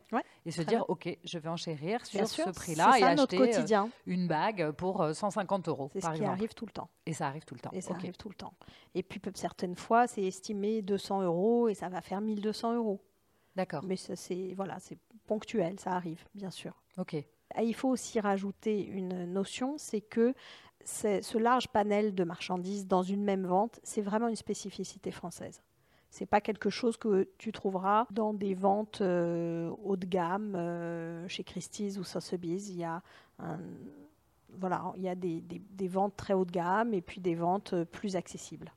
[0.46, 4.72] et se dire ok, je vais enchérir sur ce prix-là et acheter euh, une bague
[4.72, 5.90] pour 150 euros.
[5.92, 6.90] C'est ce qui arrive tout le temps.
[7.06, 7.72] Et ça arrive tout le temps.
[7.74, 8.54] Et ça arrive tout le temps.
[8.96, 13.02] Et puis certaines fois, c'est estimé 200 euros et ça va faire 1200 euros.
[13.56, 13.84] D'accord.
[13.84, 16.74] Mais c'est voilà, c'est ponctuel, ça arrive, bien sûr.
[16.98, 17.16] Ok.
[17.62, 20.34] Il faut aussi rajouter une notion, c'est que
[20.84, 25.62] ce large panel de marchandises dans une même vente, c'est vraiment une spécificité française.
[26.10, 31.26] C'est pas quelque chose que tu trouveras dans des ventes euh, haut de gamme euh,
[31.30, 32.68] chez Christie's ou Sotheby's.
[32.68, 33.02] Il y a
[34.58, 37.86] voilà, il y a des, ventes très haut de gamme et puis des ventes euh,
[37.86, 38.72] plus accessibles.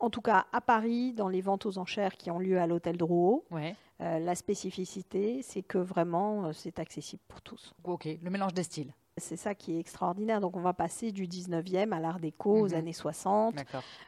[0.00, 2.96] En tout cas, à Paris, dans les ventes aux enchères qui ont lieu à l'hôtel
[2.96, 3.74] Drouot, ouais.
[4.00, 7.74] Euh, la spécificité, c'est que vraiment, euh, c'est accessible pour tous.
[7.82, 8.92] Ok, le mélange des styles.
[9.16, 10.40] C'est ça qui est extraordinaire.
[10.40, 12.74] Donc, on va passer du 19e à l'art déco aux mhm.
[12.74, 13.56] années 60.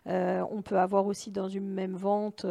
[0.06, 2.46] Euh, on peut avoir aussi dans une même vente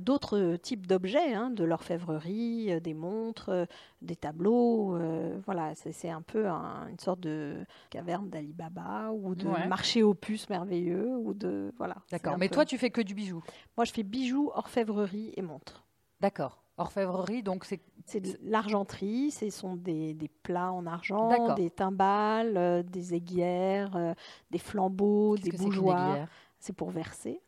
[0.00, 3.66] d'autres types d'objets, hein, de l'orfèvrerie, des montres,
[4.00, 4.98] des tableaux.
[5.44, 11.08] voilà, c'est un peu une sorte de caverne d'Alibaba ou de marché aux puces merveilleux.
[11.16, 13.42] Ou de, voilà, D'accord, mais toi, tu fais que du bijou
[13.76, 15.84] Moi, je fais bijoux, orfèvrerie et montres.
[16.20, 16.62] D'accord.
[16.78, 17.80] Orfèvrerie, donc c'est.
[18.04, 24.12] C'est de l'argenterie, ce sont des, plats en argent, des timbales, euh, des aiguières, euh,
[24.50, 26.26] des flambeaux, des bougeoirs.
[26.58, 27.40] C'est pour verser.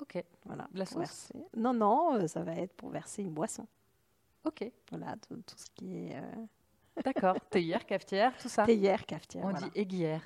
[0.00, 0.22] Ok.
[0.44, 0.68] Voilà.
[0.74, 3.66] La sauce Non, non, euh, ça va être pour verser une boisson.
[4.44, 4.70] Ok.
[4.90, 6.16] Voilà, tout, ce qui est.
[7.04, 7.36] D'accord.
[7.50, 8.64] Théière, cafetière, tout ça.
[8.64, 9.44] Théière, cafetière.
[9.44, 10.22] On dit aiguière.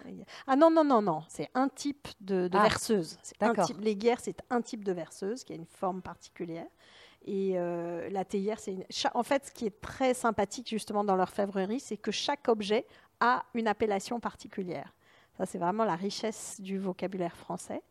[0.46, 1.22] Ah non, non, non, non.
[1.28, 3.16] C'est un type de, de ah, verseuse.
[3.40, 3.70] D'accord.
[3.80, 6.66] L'aiguière, c'est un type de verseuse qui a une forme particulière.
[7.24, 11.80] Et euh, la théière, c'est en fait ce qui est très sympathique justement dans l'orfèvrerie,
[11.80, 12.86] c'est que chaque objet
[13.20, 14.94] a une appellation particulière.
[15.38, 17.82] Ça, c'est vraiment la richesse du vocabulaire français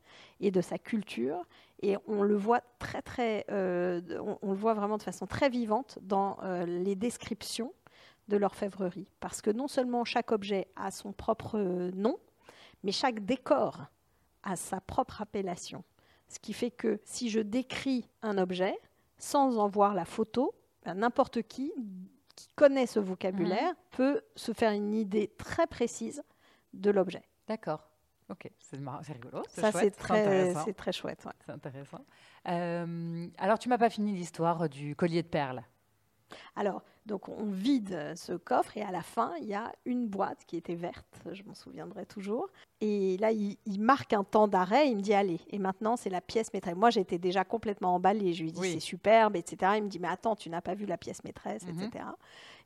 [0.41, 1.45] et de sa culture.
[1.81, 4.01] Et on le voit très, très, euh,
[4.41, 7.73] on, le voit vraiment de façon très vivante dans euh, les descriptions
[8.27, 9.10] de l'orfèvrerie.
[9.21, 11.57] Parce que non seulement chaque objet a son propre
[11.95, 12.17] nom,
[12.83, 13.86] mais chaque décor
[14.43, 15.86] a sa propre appellation.
[16.27, 18.77] Ce qui fait que si je décris un objet,
[19.17, 21.71] sans en voir la photo, ben, n'importe qui
[22.36, 23.75] qui connaît ce vocabulaire mhm.
[23.91, 26.23] peut se faire une idée très précise
[26.73, 27.23] de l'objet.
[27.47, 27.88] D'accord.
[28.29, 28.77] Ok, c'est
[29.13, 29.41] rigolo.
[29.47, 31.25] Ça, c'est très, c'est très chouette.
[31.45, 32.05] C'est intéressant.
[32.49, 35.63] Euh, alors, tu m'as pas fini l'histoire du collier de perles.
[36.57, 40.43] Alors, donc on vide ce coffre et à la fin, il y a une boîte
[40.45, 42.49] qui était verte, je m'en souviendrai toujours.
[42.81, 46.19] Et là, il, marque un temps d'arrêt, il me dit allez, et maintenant c'est la
[46.19, 46.75] pièce maîtresse.
[46.75, 49.73] Moi, j'étais déjà complètement emballée, je lui dis c'est superbe, etc.
[49.77, 52.03] Il me dit mais attends, tu n'as pas vu la pièce maîtresse, etc.
[52.05, 52.15] Mhm.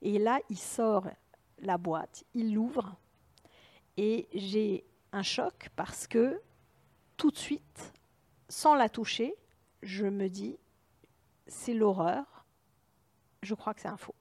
[0.02, 1.08] Et là, il sort
[1.60, 2.96] la boîte, il l'ouvre,
[3.98, 6.42] et j'ai un choc parce que
[7.18, 7.94] tout de suite,
[8.50, 9.36] sans la toucher,
[9.84, 10.58] je me dis
[11.48, 12.46] c'est l'horreur,
[13.42, 14.16] je crois que c'est un faux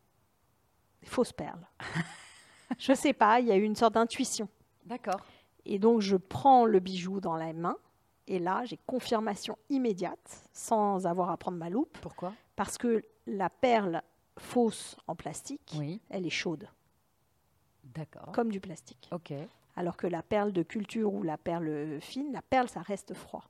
[1.05, 1.67] fausse perle.
[2.79, 4.49] je ne sais pas, il y a eu une sorte d'intuition.
[4.85, 5.21] D'accord.
[5.65, 7.77] Et donc, je prends le bijou dans la main.
[8.27, 11.99] Et là, j'ai confirmation immédiate, sans avoir à prendre ma loupe.
[12.01, 12.33] Pourquoi?
[12.55, 14.03] Parce que la perle
[14.39, 15.77] fausse en plastique,
[16.09, 16.69] elle est chaude.
[17.83, 18.31] D'accord.
[18.33, 19.09] Comme du plastique.
[19.11, 19.33] Ok.
[19.81, 23.45] Alors que la perle de culture ou la perle fine, la perle, ça reste froid.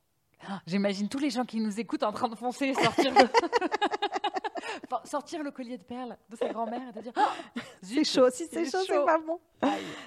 [0.48, 3.12] Ah, j'imagine tous les gens qui nous écoutent en train de foncer sortir
[5.04, 8.46] sortir le collier de perles de sa grand-mère et de dire oh, c'est chaud, si
[8.46, 9.40] c'est chaud, c'est pas bon.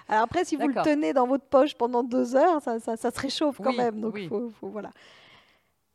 [0.07, 3.12] Alors après, si vous le tenez dans votre poche pendant deux heures, ça, ça, ça
[3.12, 3.99] se réchauffe quand même.
[3.99, 4.91] Donc faut, voilà.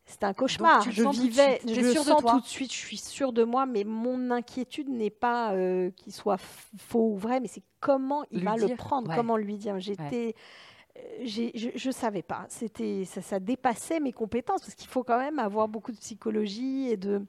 [0.08, 0.82] C'est un cauchemar.
[0.90, 4.88] je vivais, je sens tout de suite, je suis sûre de moi, mais mon inquiétude
[4.88, 9.14] n'est pas euh, qu'il soit faux ou vrai, mais c'est comment il va le prendre,
[9.14, 9.78] comment lui dire.
[9.78, 10.34] J'étais.
[10.96, 12.46] Euh, je ne savais pas.
[12.48, 16.88] C'était, ça, ça, dépassait mes compétences parce qu'il faut quand même avoir beaucoup de psychologie
[16.88, 17.22] et de,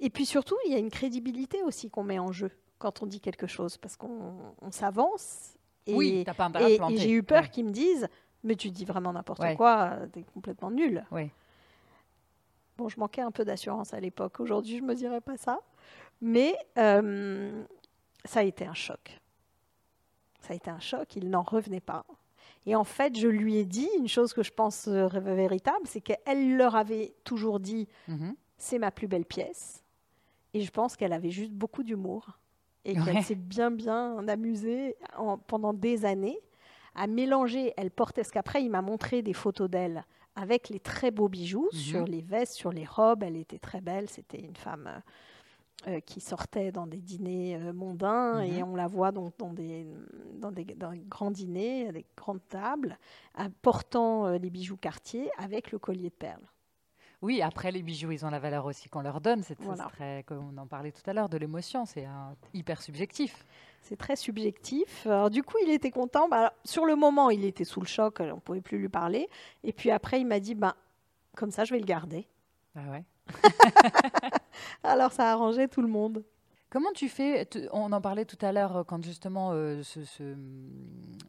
[0.00, 3.06] et puis surtout, il y a une crédibilité aussi qu'on met en jeu quand on
[3.06, 5.56] dit quelque chose, parce qu'on s'avance.
[5.86, 8.08] Et, oui, pas et, et j'ai eu peur qu'ils me disent,
[8.42, 11.04] mais tu dis vraiment n'importe quoi, tu es complètement nul.
[11.12, 11.30] Oui.
[12.78, 14.40] Bon, je manquais un peu d'assurance à l'époque.
[14.40, 15.60] Aujourd'hui, je ne me dirais pas ça.
[16.20, 17.64] Mais euh,
[18.24, 19.20] ça a été un choc.
[20.40, 22.04] Ça a été un choc, il n'en revenait pas.
[22.66, 26.00] Et en fait, je lui ai dit une chose que je pense euh, véritable, c'est
[26.00, 28.34] qu'elle leur avait toujours dit, mhm.
[28.58, 29.82] c'est ma plus belle pièce.
[30.54, 32.38] Et je pense qu'elle avait juste beaucoup d'humour
[32.84, 34.96] et qu'elle s'est bien, bien amusée
[35.48, 36.38] pendant des années
[36.94, 37.74] à mélanger.
[37.76, 40.04] Elle portait, ce qu'après, il m'a montré des photos d'elle
[40.36, 41.78] avec les très beaux bijoux mhm.
[41.78, 43.22] sur les vestes, sur les robes.
[43.22, 44.08] Elle était très belle.
[44.08, 48.68] C'était une femme euh, euh, qui sortait dans des dîners euh, mondains et mhm.
[48.68, 49.86] on la voit donc dans des,
[50.34, 52.98] dans des, dans des grands dîners, des grandes tables,
[53.62, 56.46] portant les bijoux Cartier avec le collier de perles.
[57.22, 59.42] Oui, après les bijoux, ils ont la valeur aussi qu'on leur donne.
[59.42, 61.86] C'est très, comme on en parlait tout à l'heure, de l'émotion.
[61.86, 62.06] C'est
[62.52, 63.46] hyper subjectif.
[63.88, 65.06] C'est très subjectif.
[65.06, 66.28] Alors, du coup, il était content.
[66.28, 68.16] Bah, sur le moment, il était sous le choc.
[68.18, 69.28] On ne pouvait plus lui parler.
[69.62, 70.74] Et puis après, il m'a dit, bah,
[71.36, 72.26] comme ça, je vais le garder.
[72.74, 73.04] Ah ouais.
[74.82, 76.24] Alors, ça a arrangé tout le monde.
[76.76, 79.80] Comment tu fais On en parlait tout à l'heure quand justement euh,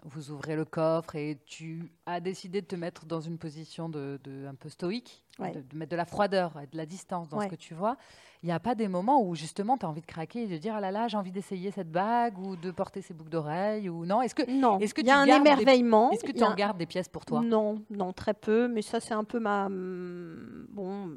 [0.03, 4.19] vous ouvrez le coffre et tu as décidé de te mettre dans une position de,
[4.45, 7.55] un peu stoïque, de, mettre de la froideur et de la distance dans ce que
[7.55, 7.95] tu vois.
[8.43, 10.57] Il n'y a pas des moments où justement tu as envie de craquer et de
[10.57, 13.87] dire ah là là j'ai envie d'essayer cette bague ou de porter ces boucles d'oreilles
[13.87, 16.43] ou non Est-ce que non Est-ce que il y a un émerveillement Est-ce que tu
[16.43, 17.39] en gardes des pièces pour toi?
[17.41, 18.67] Non, non très peu.
[18.67, 21.15] Mais ça c'est un peu ma bon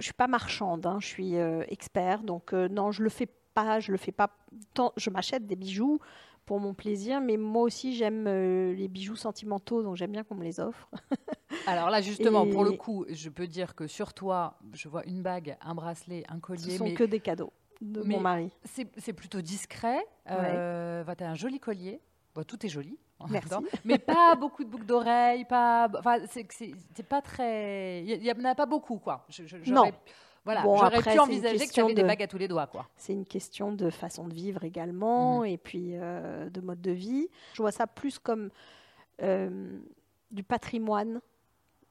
[0.00, 3.28] je suis pas marchande, hein, je suis euh, expert, donc euh, non, je le fais
[3.54, 4.30] pas, je le fais pas.
[4.74, 6.00] Tant, je m'achète des bijoux
[6.46, 10.34] pour mon plaisir, mais moi aussi j'aime euh, les bijoux sentimentaux, donc j'aime bien qu'on
[10.34, 10.90] me les offre.
[11.66, 15.22] Alors là, justement, pour le coup, je peux dire que sur toi, je vois une
[15.22, 16.72] bague, un bracelet, un collier.
[16.72, 18.50] Ce sont que des cadeaux de mon mari.
[18.64, 19.98] C'est plutôt discret.
[20.28, 21.04] Ouais.
[21.16, 22.00] tu as un joli collier.
[22.46, 22.98] tout est joli.
[23.28, 23.54] Merci.
[23.84, 25.88] Mais pas beaucoup de boucles d'oreilles, pas.
[25.98, 28.02] Enfin, c'est pas très.
[28.04, 29.26] Il n'y en a pas beaucoup, quoi.
[29.66, 29.90] non.
[30.44, 32.88] Voilà, j'aurais pu envisager que tu avais des bagues à tous les doigts, quoi.
[32.96, 35.46] C'est une question de façon de vivre également, mhm.
[35.46, 37.28] et puis euh, de mode de vie.
[37.52, 38.50] Je vois ça plus comme
[39.22, 39.78] euh,
[40.30, 41.20] du patrimoine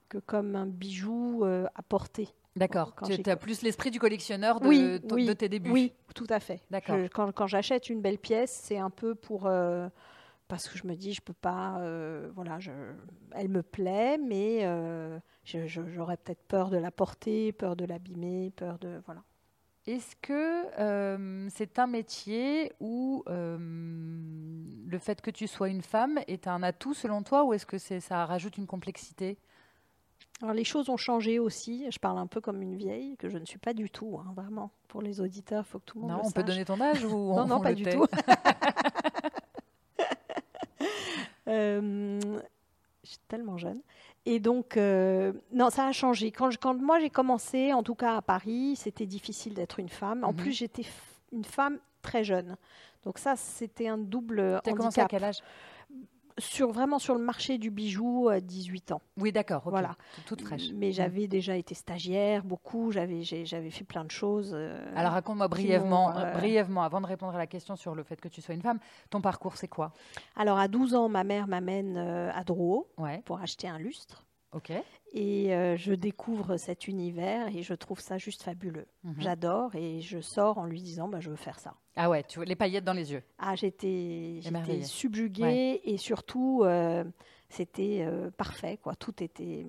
[0.10, 2.28] que comme un bijou euh, à porter.
[2.56, 2.96] D'accord.
[3.06, 5.70] Tu as plus l'esprit du collectionneur de, de, tes débuts.
[5.70, 6.62] Oui, tout à fait.
[6.72, 6.98] D'accord.
[7.14, 9.48] Quand, quand j'achète une belle pièce, c'est un peu pour
[10.50, 12.72] parce que je me dis je peux pas euh, voilà je,
[13.32, 18.78] elle me plaît mais euh, j'aurais peut-être peur de la porter peur de l'abîmer peur
[18.80, 19.24] de voilà
[19.88, 26.48] est-ce que euh, c'est un métier où le fait que tu sois une femme est
[26.48, 29.38] un atout selon toi ou est-ce que ça rajoute une complexité?
[30.42, 31.86] Alors les choses ont changé aussi.
[31.92, 34.32] Je parle un peu comme une vieille, que je ne suis pas du tout, hein,
[34.36, 34.72] vraiment.
[34.88, 36.80] Pour les auditeurs, il faut que tout le monde non, le on peut donner ton
[36.80, 38.06] âge ou Non, non, pas du tout.
[41.50, 42.20] Euh,
[43.04, 43.80] je suis tellement jeune.
[44.26, 46.32] Et donc, euh, non, ça a changé.
[46.32, 50.24] Quand, quand moi j'ai commencé, en tout cas à Paris, c'était difficile d'être une femme.
[50.24, 50.36] En mhm.
[50.36, 50.86] plus, j'étais
[51.32, 52.56] une femme très jeune.
[53.04, 54.76] Donc ça, c'était un double handicap.
[54.76, 55.42] commencé à quel âge?
[56.40, 59.02] Sur, vraiment sur le marché du bijou à 18 ans.
[59.18, 59.64] Oui, d'accord.
[59.66, 59.96] Voilà.
[60.26, 60.72] Toute fraîche.
[60.74, 62.92] Mais j'avais déjà été stagiaire, beaucoup.
[62.92, 64.52] J'avais, j'avais fait plein de choses.
[64.54, 68.20] Euh, Alors raconte-moi brièvement, euh, brièvement, avant de répondre à la question sur le fait
[68.20, 69.94] que tu sois une femme, ton parcours, c'est quoi?
[70.36, 72.88] Alors à 12 ans, ma mère m'amène euh, à Drouot
[73.26, 74.26] pour acheter un lustre.
[74.52, 74.72] Ok.
[75.12, 78.86] Et euh, je découvre cet univers et je trouve ça juste fabuleux.
[79.04, 79.16] Mhm.
[79.20, 81.74] J'adore et je sors en lui disant bah, je veux faire ça.
[81.96, 83.24] Ah ouais, tu vois, les paillettes dans les yeux.
[83.40, 84.42] Ah, j'étais
[84.84, 87.04] subjuguée et surtout, euh,
[87.50, 88.78] c'était euh, parfait.
[88.78, 88.96] Quoi.
[88.96, 89.66] Tout était,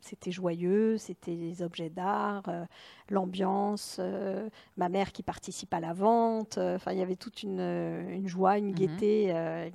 [0.00, 2.42] c'était joyeux, c'était les objets d'art,
[3.08, 4.00] l'ambiance,
[4.76, 6.58] ma mère qui participe à la vente.
[6.58, 8.74] Enfin, il y avait toute une, une joie, une mhm.
[8.74, 9.70] gaieté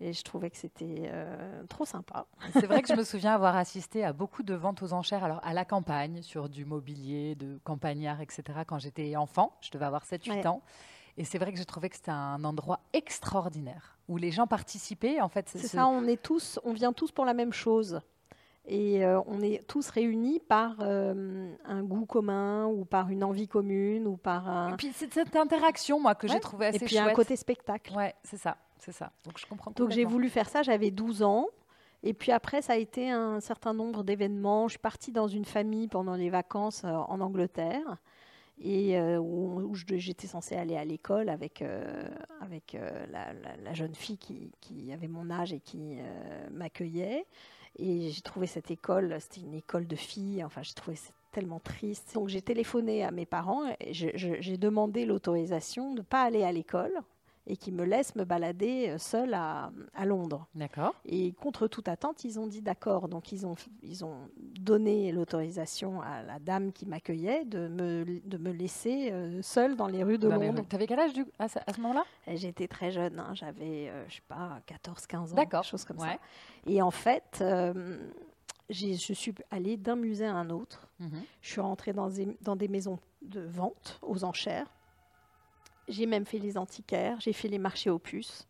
[0.00, 2.26] et je trouvais que c'était euh, trop sympa.
[2.52, 5.40] C'est vrai que je me souviens avoir assisté à beaucoup de ventes aux enchères, alors
[5.42, 8.42] à la campagne, sur du mobilier, de campagnard, etc.
[8.66, 10.62] Quand j'étais enfant, je devais avoir 7-8 ans.
[11.18, 15.20] Et c'est vrai que je trouvais que c'était un endroit extraordinaire où les gens participaient.
[15.22, 15.86] En fait, c'est ça.
[15.86, 18.00] On est tous, on vient tous pour la même chose.
[18.68, 23.46] Et euh, on est tous réunis par euh, un goût commun ou par une envie
[23.46, 24.72] commune ou par un...
[24.72, 26.92] Et puis c'est cette interaction, moi, que j'ai trouvé assez chouette.
[26.92, 27.94] Et puis un côté spectacle.
[27.94, 29.12] Ouais, c'est ça c'est ça.
[29.24, 29.70] Donc je comprends.
[29.72, 31.48] Donc j'ai voulu faire ça, j'avais 12 ans.
[32.02, 34.68] Et puis après, ça a été un certain nombre d'événements.
[34.68, 37.96] Je suis partie dans une famille pendant les vacances euh, en Angleterre
[38.58, 42.08] et euh, où, j'étais censée aller à l'école avec, euh,
[42.40, 42.78] avec
[43.10, 45.98] la, jeune fille qui, qui, avait mon âge et qui
[46.52, 47.26] m'accueillait.
[47.78, 50.96] Et j'ai trouvé cette école, c'était une école de filles, enfin j'ai trouvé
[51.32, 52.14] tellement triste.
[52.14, 56.52] Donc j'ai téléphoné à mes parents et j'ai demandé l'autorisation de ne pas aller à
[56.52, 57.02] l'école
[57.46, 60.46] et qui me laisse me balader euh, seule à, à Londres.
[60.54, 60.94] D'accord.
[61.04, 63.08] Et contre toute attente, ils ont dit d'accord.
[63.08, 64.16] Donc ils ont, ils ont
[64.58, 69.86] donné l'autorisation à la dame qui m'accueillait de me, de me laisser euh, seule dans
[69.86, 70.64] les rues de Londres.
[70.68, 72.04] Tu avais quel âge du, à ce, moment-là?
[72.26, 73.30] J'étais très jeune, hein.
[73.34, 75.64] j'avais, euh, je sais pas, 14-15 ans, d'accord.
[75.64, 76.18] chose comme ça.
[76.66, 77.44] Et en fait,
[78.70, 80.88] je suis allée d'un musée à un autre.
[80.98, 81.22] Mhm.
[81.40, 84.66] Je suis rentrée dans des, dans des maisons de vente aux enchères
[85.88, 88.46] j'ai même fait les antiquaires, j'ai fait les marchés aux puces.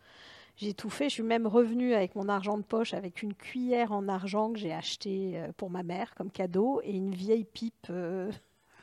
[0.56, 1.08] J'ai tout fait.
[1.08, 4.58] Je suis même revenue avec mon argent de poche, avec une cuillère en argent que
[4.58, 7.86] j'ai achetée euh, pour ma mère comme cadeau et une vieille pipe.
[7.90, 8.30] Euh.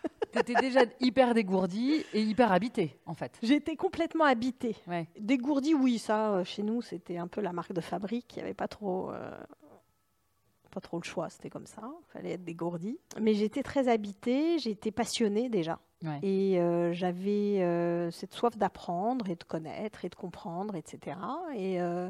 [0.34, 3.38] Tu étais déjà hyper dégourdie et hyper habitée, en fait.
[3.42, 4.76] J'étais complètement habitée.
[5.18, 8.34] Dégourdie, oui, ça, euh, chez nous, c'était un peu la marque de fabrique.
[8.36, 9.12] Il n'y avait pas trop,
[10.74, 11.82] pas trop le choix, c'était comme ça.
[11.84, 12.98] Il fallait être dégourdie.
[13.22, 15.80] Mais j'étais très habitée, j'étais passionnée déjà.
[16.22, 21.18] Et euh, j'avais euh, cette soif d'apprendre et de connaître et de comprendre, etc.
[21.58, 22.10] Euh,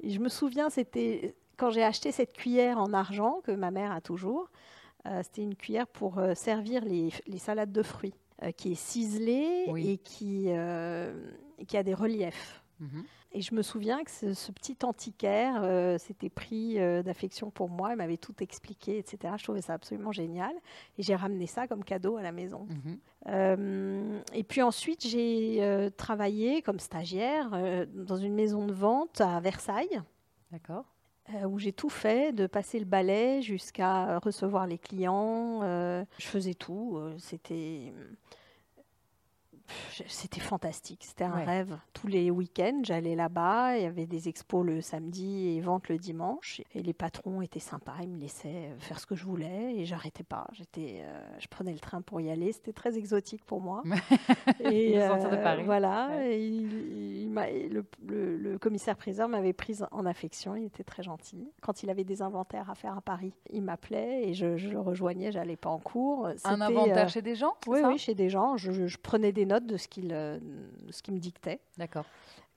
[0.00, 3.92] et, je me souviens, c'était quand j'ai acheté cette cuillère en argent que ma mère
[3.92, 4.48] a toujours.
[5.22, 8.14] c'était une cuillère pour servir les, salades de fruits,
[8.56, 10.48] qui est ciselée et qui,
[11.66, 12.62] qui a des reliefs.
[12.80, 13.04] Mhm.
[13.32, 17.90] Et je me souviens que ce, petit antiquaire euh, s'était pris euh, d'affection pour moi,
[17.90, 19.34] il m'avait tout expliqué, etc.
[19.36, 20.54] Je trouvais ça absolument génial.
[20.96, 22.66] Et j'ai ramené ça comme cadeau à la maison.
[22.70, 22.98] Mhm.
[23.28, 27.50] Euh, et puis ensuite, j'ai travaillé comme stagiaire
[27.92, 30.00] dans une maison de vente à Versailles.
[30.50, 30.86] D'accord.
[31.46, 35.60] où j'ai tout fait, de passer le balai jusqu'à recevoir les clients.
[35.62, 36.98] je faisais tout.
[37.18, 37.92] C'était
[40.06, 41.76] c'était fantastique, c'était un rêve.
[41.92, 45.98] Tous les week-ends, j'allais là-bas, il y avait des expos le samedi et ventes le
[45.98, 46.60] dimanche.
[46.74, 50.24] Et les patrons étaient sympas, ils me laissaient faire ce que je voulais et j'arrêtais
[50.24, 50.46] pas.
[50.52, 53.82] J'étais, euh, je prenais le train pour y aller, c'était très exotique pour moi.
[54.60, 57.32] et euh, voilà, il,
[58.06, 61.50] le, commissaire priseur m'avait prise en affection, il était très gentil.
[61.60, 65.32] Quand il avait des inventaires à faire à Paris, il m'appelait et je, le rejoignais,
[65.32, 66.28] j'allais pas en cours.
[66.44, 68.56] Un inventaire euh, chez des gens Oui, oui, chez des gens.
[68.56, 70.38] je prenais des notes de ce qu'il euh,
[71.08, 71.60] me dictait.
[71.76, 72.04] D'accord.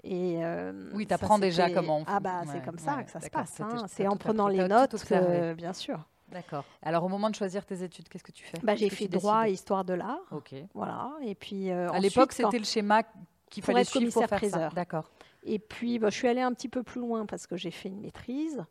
[0.04, 3.20] Et euh, oui, tu apprends déjà comment on Ah bah c'est comme ça que ça
[3.20, 3.62] se passe.
[3.62, 3.86] Hein.
[3.88, 6.06] C'est en prenant les notes que, bien sûr.
[6.32, 6.64] D'accord.
[6.82, 8.58] Alors au moment de choisir tes études, qu'est-ce que tu fais?
[8.64, 10.22] Bah, J'ai fait droit et histoire de l'art.
[10.32, 10.56] Ok.
[10.74, 11.12] Voilà.
[11.24, 13.04] Et puis euh, à l'époque, c'était le schéma
[13.50, 14.72] qu'il fallait être commissaire pour priseur.
[14.74, 15.10] D'accord.
[15.44, 17.90] Et puis bah, je suis allée un petit peu plus loin parce que j'ai fait
[17.90, 18.64] une maîtrise.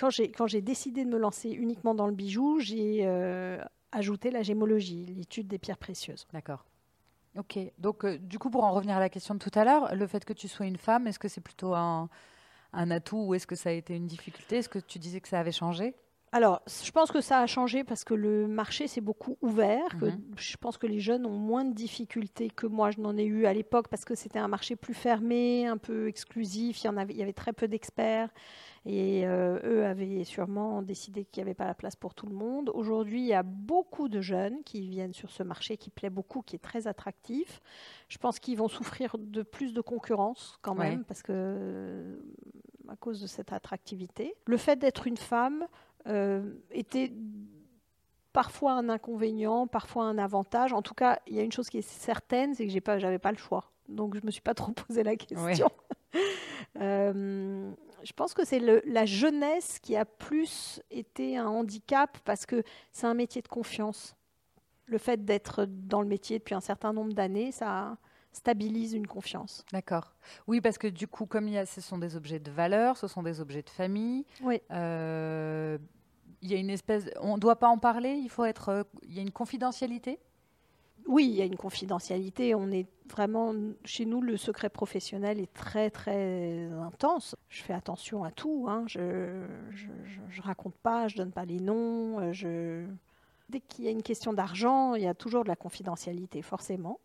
[0.00, 3.06] Quand j'ai quand j'ai décidé de me lancer uniquement dans le bijou, j'ai
[3.92, 6.26] ajouté la gémologie, l'étude des pierres précieuses.
[6.32, 6.64] D'accord.
[7.38, 9.94] Ok, donc euh, du coup, pour en revenir à la question de tout à l'heure,
[9.94, 12.08] le fait que tu sois une femme, est-ce que c'est plutôt un,
[12.72, 14.58] atout ou est-ce que ça a été une difficulté?
[14.58, 15.94] Est-ce que tu disais que ça avait changé?
[16.34, 19.94] Alors, je pense que ça a changé parce que le marché s'est beaucoup ouvert.
[20.00, 20.18] Mhm.
[20.36, 23.44] je pense que les jeunes ont moins de difficultés que moi, je n'en ai eu
[23.44, 26.82] à l'époque parce que c'était un marché plus fermé, un peu exclusif.
[26.82, 28.30] Il y, en avait, il y avait très peu d'experts
[28.84, 32.34] et euh, eux avaient sûrement décidé qu'il n'y avait pas la place pour tout le
[32.34, 32.70] monde.
[32.74, 36.42] Aujourd'hui, il y a beaucoup de jeunes qui viennent sur ce marché qui plaît beaucoup,
[36.42, 37.60] qui est très attractif.
[38.08, 42.18] Je pense qu'ils vont souffrir de plus de concurrence quand même parce que
[42.88, 44.34] à cause de cette attractivité.
[44.46, 45.66] Le fait d'être une femme
[46.06, 47.12] euh, était
[48.32, 50.72] parfois un inconvénient, parfois un avantage.
[50.72, 52.98] En tout cas, il y a une chose qui est certaine, c'est que j'ai pas,
[52.98, 53.70] j'avais pas le choix.
[53.88, 55.68] Donc je me suis pas trop posé la question.
[56.80, 57.70] Euh,
[58.02, 63.06] je pense que c'est la jeunesse qui a plus été un handicap parce que c'est
[63.06, 64.16] un métier de confiance.
[64.86, 67.98] Le fait d'être dans le métier depuis un certain nombre d'années, ça,
[68.32, 69.64] stabilise une confiance.
[69.72, 70.14] D'accord.
[70.46, 72.96] Oui, parce que du coup, comme il y a, ce sont des objets de valeur,
[72.96, 74.24] ce sont des objets de famille.
[74.42, 74.60] Oui.
[74.70, 75.78] Euh,
[76.40, 78.14] il y a une espèce, on ne doit pas en parler.
[78.14, 80.18] Il faut être, euh, il y a une confidentialité?
[81.06, 82.54] Oui, il y a une confidentialité.
[82.54, 87.36] On est vraiment chez nous, le secret professionnel est très très intense.
[87.48, 88.66] Je fais attention à tout.
[88.68, 88.84] Hein.
[88.86, 92.20] Je, ne raconte pas, je donne pas les noms.
[92.20, 92.86] Euh, je...
[93.48, 97.00] Dès qu'il y a une question d'argent, il y a toujours de la confidentialité, forcément.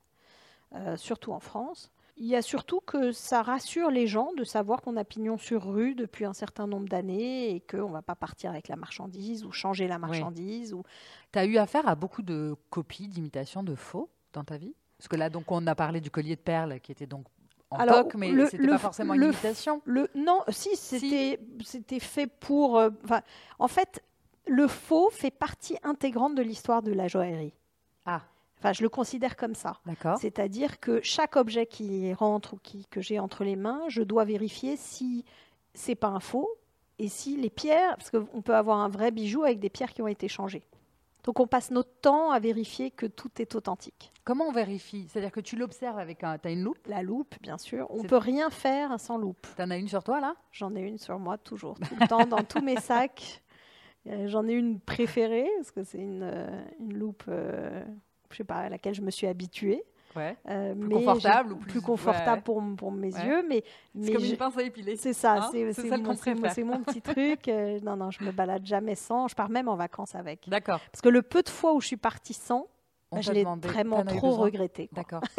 [0.76, 1.92] Euh, surtout en France.
[2.20, 5.64] Il y a surtout que ça rassure les gens de savoir qu'on a pignon sur
[5.64, 9.46] rue depuis un certain nombre d'années et qu'on ne va pas partir avec la marchandise
[9.46, 10.74] ou changer la marchandise.
[10.74, 10.84] Ou...
[11.32, 14.74] Tu as eu affaire à beaucoup de copies, d'imitations, de faux dans ta vie?
[14.98, 17.28] Parce que là, donc, on a parlé du collier de perles qui était donc
[17.70, 19.82] en Alors, mais ce n'était pas forcément une imitation.
[19.86, 22.80] Le, non, si, c'était fait pour...
[22.80, 22.90] Euh,
[23.60, 24.02] en fait,
[24.48, 27.54] le faux fait partie intégrante de l'histoire de la joaillerie.
[28.06, 28.24] Ah.
[28.60, 29.80] Enfin, je le considère comme ça.
[30.20, 34.26] C'est-à-dire que chaque objet qui rentre ou qui, que j'ai entre les mains, je dois
[34.26, 35.26] vérifier si
[35.74, 36.50] c'est pas un faux
[36.98, 40.02] et si les pierres, parce qu'on peut avoir un vrai bijou avec des pierres qui
[40.02, 40.64] ont été changées.
[41.24, 44.14] Donc on passe notre temps à vérifier que tout est authentique.
[44.24, 45.08] Comment on vérifie?
[45.10, 46.38] C'est-à-dire que tu l'observes avec un...
[46.38, 46.88] Tu as une loupe?
[46.88, 47.86] La loupe, bien sûr.
[47.90, 49.46] On ne peut rien faire sans loupe.
[49.56, 50.36] Tu en as une sur toi, là?
[50.52, 53.44] J'en ai une sur moi, toujours, tout le temps, dans tous mes sacs.
[54.08, 57.84] Euh, j'en ai une préférée, parce que c'est une, euh, une loupe euh,
[58.32, 59.84] je sais pas, à laquelle je me suis habituée.
[60.16, 60.36] Ouais.
[60.50, 63.64] Euh, plus confortable ou plus, confortable pour, pour, mes yeux, mais,
[63.94, 64.96] mais c'est comme une pince à épiler.
[64.96, 65.50] C'est ça, hein?
[65.52, 67.48] c'est mon, mon, petit truc.
[67.48, 69.28] Euh, non, non, je me balade jamais sans.
[69.28, 70.50] Je pars même en vacances avec.
[70.50, 70.80] D'accord.
[70.92, 72.68] Parce que le peu de fois où je suis partie sans,
[73.12, 74.90] bah, je l'ai vraiment trop regretté.
[74.92, 75.22] D'accord.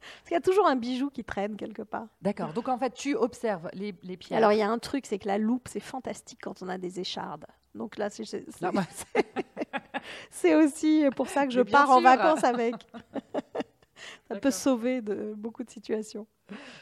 [0.00, 2.06] Parce qu'il y a toujours un bijou qui traîne quelque part.
[2.22, 2.52] D'accord.
[2.52, 4.38] Donc en fait, tu observes les, les pierres.
[4.38, 6.78] Alors il y a un truc, c'est que la loupe, c'est fantastique quand on a
[6.78, 7.46] des échardes.
[7.74, 8.24] Donc là, c'est
[10.30, 12.74] c'est aussi pour ça que je pars en vacances avec.
[14.28, 16.26] ça peut sauver de beaucoup de situations.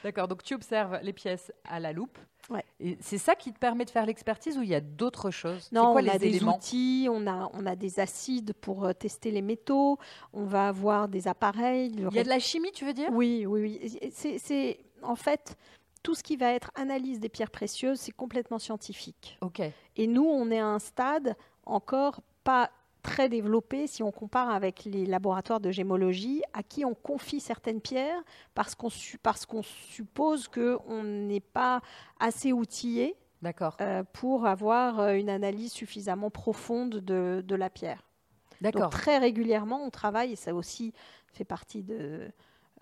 [0.03, 2.19] D'accord, donc tu observes les pièces à la loupe.
[2.51, 2.65] Ouais.
[2.81, 5.69] Et c'est ça qui te permet de faire l'expertise ou il y a d'autres choses?
[5.71, 9.31] Non, quoi, on a des outils, on a, on a des acides pour euh, tester
[9.31, 9.99] les métaux,
[10.33, 11.93] on va avoir des appareils.
[11.95, 13.11] Il y a de la chimie, tu veux dire?
[13.13, 14.11] Oui, oui, oui.
[14.11, 15.57] C'est en fait
[16.03, 19.37] tout ce qui va être analyse des pierres précieuses, c'est complètement scientifique.
[19.43, 19.61] Ok.
[19.97, 22.71] Et nous, on est à un stade encore pas
[23.09, 27.81] très développé si on compare avec les laboratoires de gémologie à qui on confie certaines
[27.81, 28.23] pierres
[28.55, 28.89] parce qu'on
[29.23, 31.81] parce qu'on suppose qu'on n'est pas
[32.21, 33.17] assez outillé
[33.81, 38.03] euh, pour avoir euh, une analyse suffisamment profonde de, de la pierre.
[38.61, 40.93] Donc très régulièrement, on travaille, et ça aussi
[41.33, 42.29] fait partie de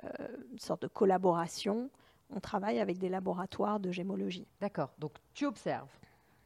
[0.05, 0.09] euh,
[0.51, 1.91] une sorte de collaboration,
[2.35, 4.49] on travaille avec des laboratoires de gémologie.
[4.61, 5.93] D'accord, donc tu observes,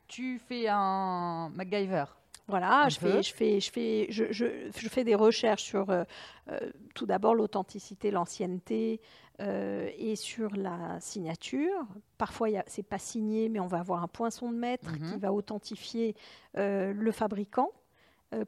[0.08, 2.04] tu fais un MacGyver
[2.50, 6.04] voilà, je fais, je, fais, je, fais, je, je, fais des recherches sur euh,
[6.50, 6.58] euh,
[6.94, 9.00] tout d'abord l'authenticité, l'ancienneté
[9.40, 11.86] euh, et sur la signature.
[12.18, 15.18] Parfois, ce n'est pas signé, mais on va avoir un poinçon de maître qui mhm.
[15.18, 16.14] va authentifier
[16.54, 17.70] le fabricant.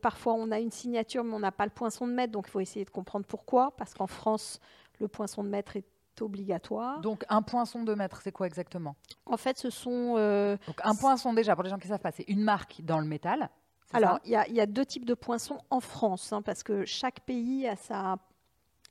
[0.02, 2.50] parfois, on a une signature, mais on n'a pas le poinçon de maître, donc il
[2.50, 4.60] faut essayer de comprendre pourquoi, parce qu'en France,
[5.00, 5.86] le poinçon de maître est
[6.20, 7.00] obligatoire.
[7.00, 8.96] Donc un poinçon de maître, c'est quoi exactement?
[9.24, 10.14] En fait, ce sont...
[10.66, 12.98] Donc un poinçon déjà, pour les gens qui ne savent pas, c'est une marque dans
[12.98, 13.48] le métal.
[13.92, 17.66] Alors, il y, a deux types de poinçons en France, hein, parce que chaque pays
[17.66, 18.18] a sa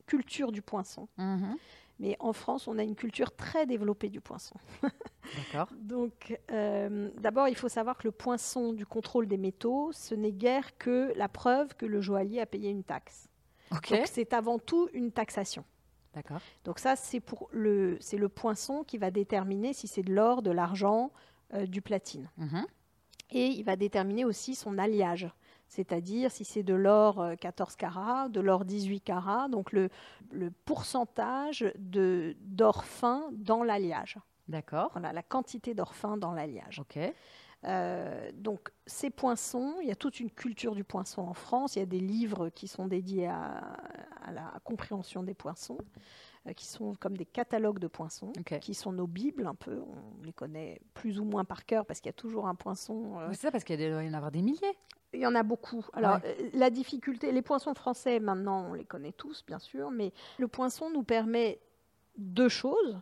[0.06, 1.08] culture du poinçon.
[1.18, 1.58] Mhm.
[1.99, 4.56] Mais en France, on a une culture très développée du poinçon.
[4.82, 5.70] D'accord.
[5.80, 10.32] Donc, euh, d'abord, il faut savoir que le poinçon du contrôle des métaux, ce n'est
[10.32, 13.28] guère que la preuve que le joaillier a payé une taxe.
[13.70, 15.64] Donc, c'est avant tout une taxation.
[16.14, 16.41] D'accord.
[16.66, 20.41] Donc ça, c'est pour le, c'est le poinçon qui va déterminer si c'est de l'or,
[20.41, 21.12] de l'argent,
[21.54, 22.30] euh, du platine.
[22.38, 22.66] Mhm
[23.32, 25.29] et il va déterminer aussi son alliage,
[25.67, 29.89] c'est-à-dire si c'est de l'or 14 euh, carats, de l'or 18 carats, donc le,
[30.32, 34.17] le pourcentage d'or fin dans l'alliage.
[34.47, 34.89] D'accord.
[34.93, 36.79] Voilà, la quantité d'or fin dans l'alliage.
[36.79, 36.99] Ok.
[37.63, 41.75] Euh, donc ces poinçons, il y a toute une culture du poinçon en France.
[41.75, 43.77] Il y a des livres qui sont dédiés à,
[44.32, 45.77] la compréhension des poinçons,
[46.56, 49.80] qui sont comme des catalogues de poinçons, qui sont nos bibles un peu.
[49.80, 53.18] On les connaît plus ou moins par cœur parce qu'il y a toujours un poinçon.
[53.32, 54.78] C'est ça, parce qu'il y en a avoir des milliers.
[55.14, 55.86] Il y en a beaucoup.
[55.94, 56.20] Alors,
[56.54, 60.89] la difficulté, les poinçons français, maintenant, on les connaît tous, bien sûr, mais le poinçon
[60.89, 61.60] nous permet
[62.18, 63.00] deux choses.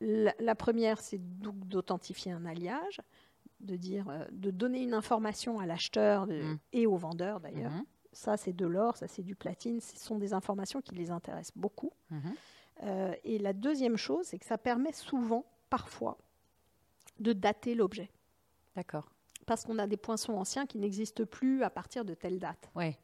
[0.00, 3.00] La, première, c'est d'authentifier un alliage,
[3.60, 6.58] de dire, euh, de donner une information à l'acheteur mmh.
[6.72, 7.72] et au vendeur d'ailleurs.
[7.72, 7.84] Mmh.
[8.12, 9.80] Ça, c'est de l'or, ça, c'est du platine.
[9.80, 11.92] Ce sont des informations qui les intéressent beaucoup.
[12.10, 12.30] Mmh.
[12.84, 16.18] Euh, et la deuxième chose, c'est que ça permet souvent, parfois,
[17.18, 18.10] de dater l'objet.
[18.76, 19.10] D'accord.
[19.46, 22.70] Parce qu'on a des poinçons anciens qui n'existent plus à partir de telle date.
[22.74, 22.98] Ouais.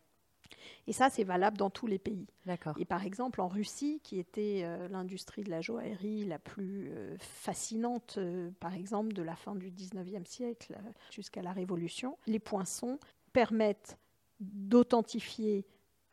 [0.87, 2.27] Et ça, c'est valable dans tous les pays.
[2.47, 2.77] D'accord.
[2.79, 7.17] Et par exemple, en Russie, qui était euh, l'industrie de la joaillerie la plus euh,
[7.19, 10.77] fascinante, euh, par exemple, de la fin du 19e siècle
[11.11, 12.99] jusqu'à la Révolution, les poinçons
[13.33, 13.99] permettent
[14.41, 15.65] d'authentifier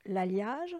[0.05, 0.76] l'alliage,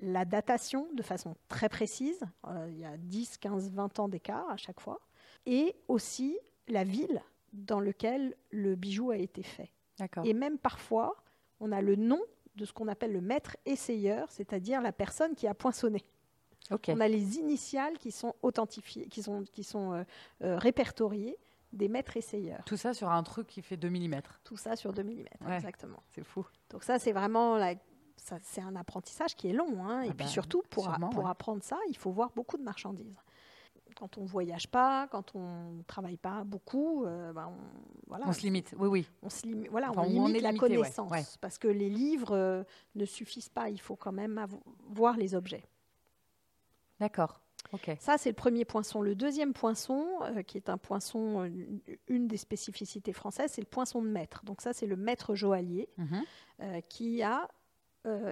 [0.00, 2.20] la datation de façon très précise.
[2.68, 5.00] il y a 10, 15, 20 ans d'écart à chaque fois.
[5.46, 6.38] Et aussi
[6.68, 7.22] la ville
[7.52, 9.70] dans laquelle le bijou a été fait.
[10.24, 11.16] Et même parfois,
[11.60, 12.20] on a le nom
[12.56, 16.04] de ce qu'on appelle le maître essayeur, c'est-à-dire la personne qui a poinçonné.
[16.88, 20.04] On a les initiales qui sont authentifiées, qui sont, qui sont euh,
[20.42, 21.36] euh, répertoriées
[21.72, 22.62] des maîtres essayeurs.
[22.64, 24.20] Tout ça sur un truc qui fait 2 mm.
[24.44, 26.02] Tout ça sur 2 mm, exactement.
[26.08, 26.46] C'est fou.
[26.70, 27.56] Donc ça, c'est vraiment
[28.42, 29.84] c'est un apprentissage qui est long.
[29.86, 30.02] Hein.
[30.02, 33.18] et ah puis bah, surtout, pour, pour apprendre ça, il faut voir beaucoup de marchandises
[33.94, 38.42] quand on voyage pas, quand on travaille pas beaucoup, euh, ben, on, voilà, on se
[38.42, 38.74] limite.
[38.78, 39.08] Oui, oui.
[39.22, 42.64] On se voilà, on limite la connaissance parce que les livres euh,
[42.94, 43.70] ne suffisent pas.
[43.70, 44.46] Il faut quand même
[44.90, 45.64] voir les objets.
[47.00, 47.40] D'accord.
[47.72, 47.90] Ok.
[47.98, 49.02] Ça, c'est le premier poinçon.
[49.02, 51.50] Le deuxième poinçon, euh, qui est un poinçon,
[52.08, 54.44] une des spécificités françaises, c'est le poinçon de maître.
[54.44, 56.82] Donc ça, c'est le maître joaillier mhm.
[56.88, 57.48] qui a,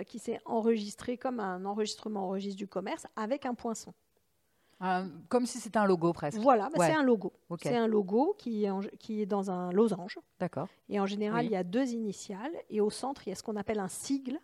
[0.06, 3.94] qui s'est enregistré comme un enregistrement au registre du commerce avec un poinçon
[5.28, 6.38] comme si c'était un logo presque.
[6.38, 7.32] Voilà, bah, c'est un logo.
[7.60, 10.18] C'est un logo qui est, qui est dans un losange.
[10.40, 10.68] D'accord.
[10.88, 12.52] Et en général, il y a deux initiales.
[12.68, 14.38] Et au centre, il y a ce qu'on appelle un sigle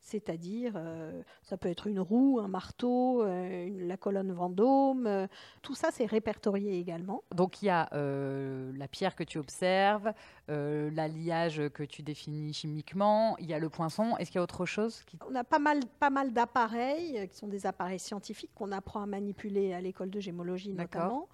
[0.00, 5.26] c'est-à-dire euh, ça peut être une roue, un marteau, euh, la colonne Vendôme, euh,
[5.62, 7.22] tout ça c'est répertorié également.
[7.34, 10.12] Donc il y a la pierre que tu observes,
[10.48, 14.66] l'alliage que tu définis chimiquement, il y a le poinçon, est-ce qu'il y a autre
[14.66, 19.02] chose On a pas mal, pas mal d'appareils qui sont des appareils scientifiques qu'on apprend
[19.02, 21.28] à manipuler à l'école de gémologie notamment.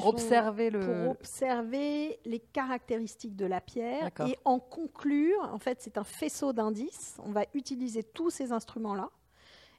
[0.00, 0.80] Pour observer, le...
[0.80, 6.52] pour observer les caractéristiques de la pierre et en conclure, en fait, c'est un faisceau
[6.52, 7.16] d'indices.
[7.22, 9.10] On va utiliser tous ces instruments-là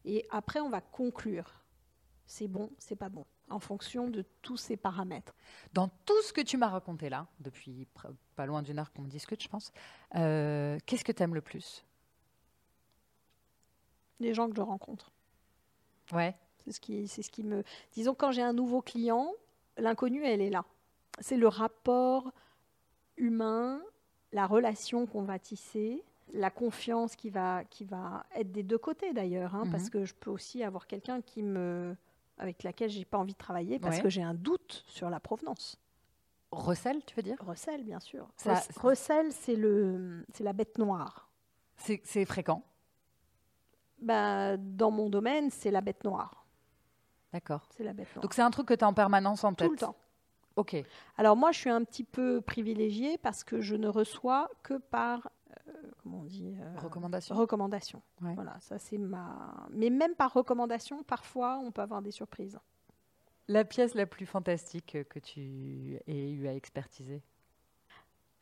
[0.06, 1.64] et après, on va conclure.
[2.26, 5.36] C'est bon, c'est pas bon, en fonction de tous ces paramètres.
[5.74, 7.88] Dans tout ce que tu m'as raconté là, depuis
[8.36, 9.72] pas loin d'une heure qu'on discute, je pense,
[10.16, 11.86] euh, qu'est-ce que tu aimes le plus?
[14.20, 15.12] Les gens que je rencontre.
[16.12, 16.36] Ouais.
[16.60, 17.64] C'est ce qui, c'est ce qui me.
[17.92, 19.34] Disons quand j'ai un nouveau client,
[19.78, 20.66] l'inconnu, elle est là.
[21.20, 22.32] C'est le rapport
[23.18, 23.82] humain,
[24.32, 26.04] la relation qu'on va tisser,
[26.34, 29.90] la confiance qui va, qui va être des deux côtés d'ailleurs, hein, parce mhm.
[29.90, 31.96] que je peux aussi avoir quelqu'un qui me,
[32.38, 35.80] avec laquelle j'ai pas envie de travailler parce que j'ai un doute sur la provenance.
[36.52, 37.38] Recel, tu veux dire?
[37.40, 38.28] Recel, bien sûr.
[38.76, 41.30] Recel, c'est le, c'est la bête noire.
[41.76, 42.64] C'est fréquent?
[44.00, 46.43] Bah, dans mon domaine, c'est la bête noire.
[47.34, 47.68] D'accord.
[47.76, 49.74] C'est la bête Donc c'est un truc que tu as en permanence en tête Tout
[49.74, 49.96] le temps.
[50.56, 50.76] Ok.
[51.18, 55.32] Alors moi, je suis un petit peu privilégiée parce que je ne reçois que par
[55.68, 55.72] euh,
[56.04, 57.36] comment on dit euh, Recommandation.
[57.36, 58.02] Recommandation.
[58.20, 59.68] Voilà, ça c'est ma.
[59.72, 62.60] Mais même par recommandation, parfois, on peut avoir des surprises.
[63.48, 67.24] La pièce la plus fantastique que tu aies eu à expertiser?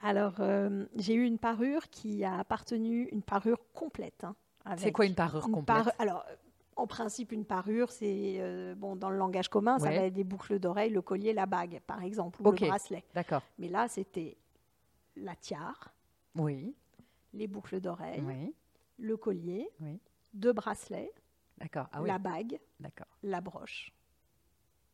[0.01, 4.23] Alors, euh, j'ai eu une parure qui a appartenu, une parure complète.
[4.23, 4.35] Hein,
[4.77, 5.87] c'est quoi une parure complète?
[5.97, 6.25] Alors,
[6.75, 10.23] en principe, une parure, c'est euh, bon dans le langage commun, ça va être des
[10.23, 13.03] boucles d'oreilles, le collier, la bague, par exemple, ou le bracelet.
[13.13, 13.43] D'accord.
[13.59, 14.37] Mais là, c'était
[15.15, 15.93] la tiare.
[16.35, 16.75] Oui.
[17.33, 18.23] Les boucles d'oreilles.
[18.25, 18.53] Oui.
[18.99, 19.69] Le collier.
[19.79, 19.99] Oui.
[20.33, 21.11] Deux bracelets.
[21.57, 21.87] D'accord.
[21.91, 22.59] Ah la bague.
[22.79, 23.07] D'accord.
[23.23, 23.93] La broche.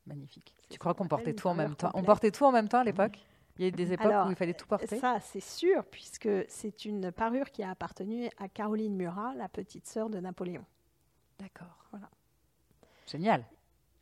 [0.05, 0.53] Magnifique.
[0.69, 1.91] Tu crois qu'on portait tout en même temps?
[1.93, 3.19] On portait tout en même temps à l'époque?
[3.57, 4.97] Il y a eu des époques où il fallait tout porter?
[4.99, 9.87] Ça, c'est sûr, puisque c'est une parure qui a appartenu à Caroline Murat, la petite
[9.87, 10.63] sœur de Napoléon.
[11.39, 11.85] D'accord.
[11.91, 12.09] Voilà.
[13.05, 13.45] Génial.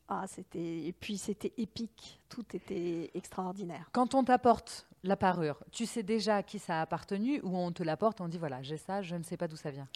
[0.08, 3.90] Ah, c'était et puis c'était épique, tout était extraordinaire.
[3.92, 7.72] Quand on t'apporte la parure, tu sais déjà à qui ça a appartenu ou on
[7.72, 9.88] te l'apporte, on dit voilà, j'ai ça, je ne sais pas d'où ça vient?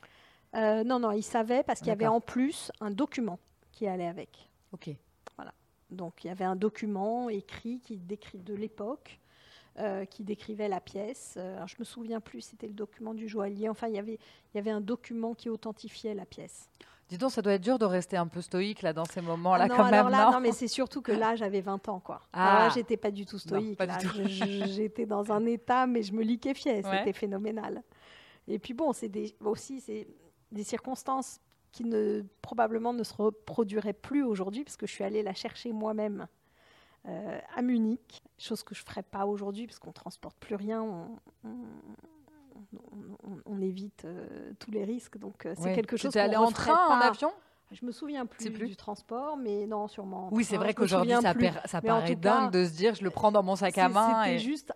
[0.55, 3.39] Euh, non, non, il savait parce qu'il y avait en plus un document
[3.71, 4.49] qui allait avec.
[4.71, 4.89] Ok.
[5.35, 5.53] Voilà.
[5.91, 9.19] Donc il y avait un document écrit qui décrit de l'époque
[9.77, 11.37] euh, qui décrivait la pièce.
[11.37, 13.69] Alors, je me souviens plus, c'était le document du joaillier.
[13.69, 14.19] Enfin, il y avait,
[14.53, 16.67] il y avait un document qui authentifiait la pièce.
[17.09, 19.67] Dis donc, ça doit être dur de rester un peu stoïque là dans ces moments-là,
[19.69, 20.09] ah quand même.
[20.09, 22.21] Là, non, mais c'est surtout que là, j'avais 20 ans, quoi.
[22.31, 22.65] Ah.
[22.65, 23.79] là, j'étais pas du tout stoïque.
[24.27, 26.83] J'étais dans un état, mais je me liquéfiais.
[26.83, 27.83] C'était phénoménal.
[28.47, 30.07] Et puis bon, c'est aussi c'est
[30.51, 31.39] des circonstances
[31.71, 35.71] qui ne probablement ne se reproduiraient plus aujourd'hui, parce que je suis allée la chercher
[35.71, 36.27] moi-même
[37.07, 40.81] euh, à Munich, chose que je ferais pas aujourd'hui, parce qu'on transporte plus rien.
[40.81, 41.59] on, on,
[43.69, 45.17] évite euh, tous les risques.
[45.17, 46.11] Donc euh, c'est quelque chose.
[46.11, 47.31] Tu allé en train, en avion?
[47.71, 50.29] Je me souviens plus, du transport, mais non, sûrement.
[50.31, 51.35] Oui, c'est vrai qu'aujourd'hui, ça,
[51.65, 54.23] ça paraît dingue de se dire, je le prends dans mon sac à main.
[54.23, 54.73] C'était juste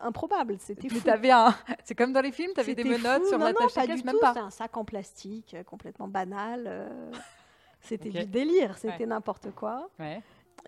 [0.00, 0.56] improbable.
[0.58, 0.98] C'était fou.
[1.08, 1.54] Un...
[1.84, 4.28] C'est comme dans les films, tu avais des menottes sur la tâche caisse, même pas.
[4.30, 6.90] C'était un sac en plastique, euh, complètement banal.
[7.80, 9.88] C'était du délire, c'était n'importe quoi.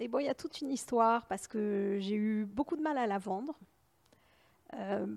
[0.01, 2.99] Et bon, il y a toute une histoire parce que j'ai eu beaucoup de mal
[2.99, 3.59] à la vendre.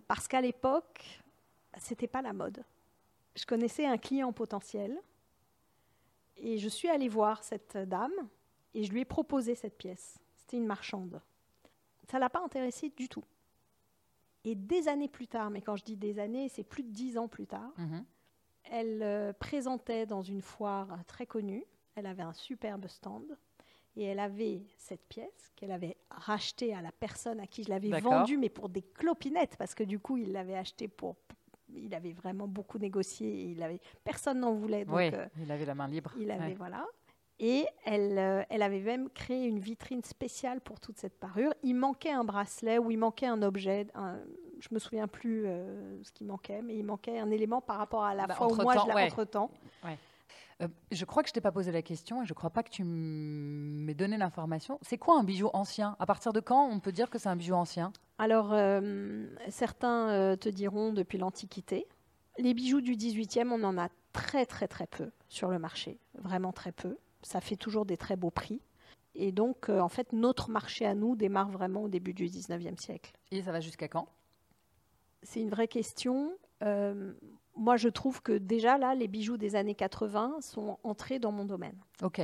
[0.08, 1.22] parce qu'à l'époque,
[1.80, 2.64] c'était pas la mode.
[3.36, 5.00] Je connaissais un client potentiel
[6.38, 8.14] et je suis allée voir cette dame
[8.74, 10.20] et je lui ai proposé cette pièce.
[10.36, 11.22] C'était une marchande.
[12.10, 13.24] Ça l'a pas intéressée du tout.
[14.44, 17.18] Et des années plus tard, mais quand je dis des années, c'est plus de dix
[17.18, 18.06] ans plus tard, mhm.
[18.64, 21.66] elle euh, présentait dans une foire très connue.
[21.96, 23.38] Elle avait un superbe stand
[23.98, 27.90] et elle avait cette pièce qu'elle avait rachetée à la personne à qui je l'avais
[28.00, 31.16] vendue, mais pour des clopinettes, parce que du coup, il l'avait achetée pour,
[31.84, 33.28] il avait vraiment beaucoup négocié.
[33.28, 34.86] Et il avait, personne n'en voulait.
[34.86, 36.12] Donc, oui, euh, il avait la main libre.
[36.20, 36.86] Il avait, voilà.
[37.40, 41.54] Et elle, euh, elle avait même créé une vitrine spéciale pour toute cette parure.
[41.62, 43.88] Il manquait un bracelet ou il manquait un objet.
[43.94, 44.20] Un,
[44.60, 48.04] je me souviens plus euh, ce qui manquait, mais il manquait un élément par rapport
[48.04, 49.52] à la bah, fois où moi je l'ai entre-temps.
[50.92, 52.84] Je crois que je t'ai pas posé la question et je crois pas que tu
[52.84, 54.80] m'aies donné l'information.
[54.82, 55.96] C'est quoi un bijou ancien?
[56.00, 57.94] À partir de quand on peut dire que c'est un bijou ancien?
[58.18, 61.88] Alors, euh, certains euh, te diront depuis l'Antiquité.
[62.40, 66.52] Les bijoux du 18e, on en a très très très peu sur le marché, vraiment
[66.52, 66.98] très peu.
[67.22, 68.62] Ça fait toujours des très beaux prix.
[69.14, 72.80] Et donc, euh, en fait, notre marché à nous démarre vraiment au début du 19e
[72.80, 73.14] siècle.
[73.32, 74.08] Et ça va jusqu'à quand?
[75.24, 76.32] C'est une vraie question.
[77.58, 81.46] Moi, je trouve que déjà là, les bijoux des années 80 sont entrés dans mon
[81.46, 81.78] domaine.
[82.02, 82.22] Ok.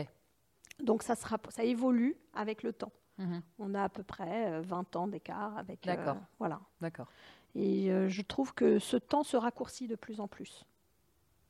[0.82, 2.92] Donc, ça, sera, ça évolue avec le temps.
[3.18, 3.42] Mhm.
[3.60, 5.88] On a à peu près 20 euh, ans d'écart avec.
[5.88, 6.18] Euh, D'accord.
[6.40, 6.60] voilà.
[6.82, 7.08] D'accord.
[7.56, 10.66] Et euh, je trouve que ce temps se raccourcit de plus en plus.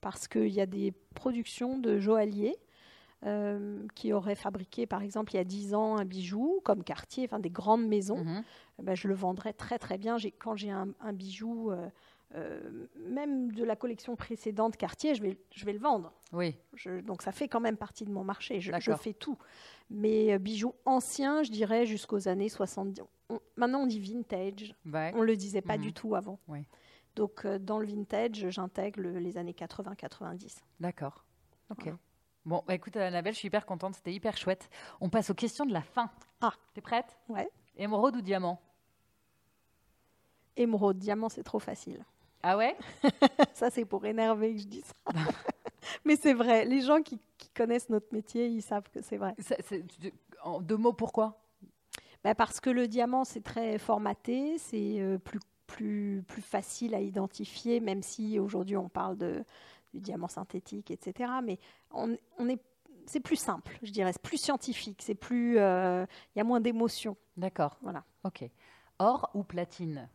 [0.01, 2.57] Parce qu'il y a des productions de joailliers
[3.95, 7.39] qui auraient fabriqué, par exemple, il y a 10 ans, un bijou, comme Cartier, enfin
[7.39, 8.21] des grandes maisons.
[8.21, 8.43] Mhm.
[8.79, 10.17] Eh ben, je le vendrais très très bien.
[10.39, 11.71] Quand j'ai un, bijou
[12.35, 16.11] euh, même de la collection précédente Cartier, je vais, je vais le vendre.
[16.31, 16.55] Oui.
[17.03, 18.59] donc ça fait quand même partie de mon marché.
[18.59, 19.37] Je, fais tout.
[19.89, 23.03] Mais euh, bijoux anciens, je dirais jusqu'aux années 70.
[23.55, 24.75] maintenant, on dit vintage.
[24.85, 25.83] On ne le disait pas mhm.
[25.83, 26.39] du tout avant.
[27.15, 30.57] Donc euh, dans le vintage, j'intègre les années 80-90.
[30.79, 31.23] D'accord.
[31.69, 31.93] Ok.
[32.45, 33.95] Bon, bah, écoute, Annabelle, je suis hyper contente.
[33.95, 34.69] C'était hyper chouette.
[34.99, 36.09] On passe aux questions de la fin.
[36.41, 36.53] Ah.
[36.73, 37.17] T'es prête?
[37.29, 37.47] Ouais.
[37.77, 38.59] Émeraude ou diamant?
[40.57, 42.03] Émeraude, diamant, c'est trop facile.
[42.43, 42.75] Ah ouais?
[43.53, 45.13] Ça, c'est pour énerver que je dis ça.
[46.05, 46.65] Mais c'est vrai.
[46.65, 47.19] Les gens qui,
[47.55, 49.35] connaissent notre métier, ils savent que c'est vrai.
[50.43, 51.39] en deux mots, pourquoi?
[52.23, 56.99] Bah Parce que le diamant, c'est très formaté, c'est euh, plus, plus, plus facile à
[56.99, 59.43] identifier, même si aujourd'hui on parle de,
[59.93, 61.31] du diamant synthétique, etc.
[61.43, 61.59] Mais
[61.91, 62.59] on, on est
[63.05, 66.61] c'est plus simple, je dirais, c'est plus scientifique, c'est plus, euh, il y a moins
[66.61, 67.17] d'émotions.
[67.37, 67.77] D'accord.
[67.81, 68.03] Voilà.
[68.23, 68.49] Ok.
[68.99, 70.07] Or ou platine?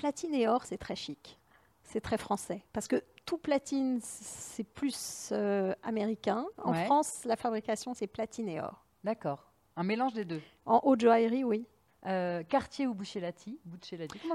[0.00, 1.38] Platine et or, c'est très chic.
[1.82, 2.64] C'est très français.
[2.72, 6.46] Parce que tout platine, c'est plus euh, américain.
[6.56, 8.82] En France, la fabrication, c'est platine et or.
[9.04, 9.52] D'accord.
[9.76, 10.40] Un mélange des deux.
[10.64, 11.66] En haute joaillerie, oui.
[12.06, 13.58] Euh, Cartier ou Buccellati,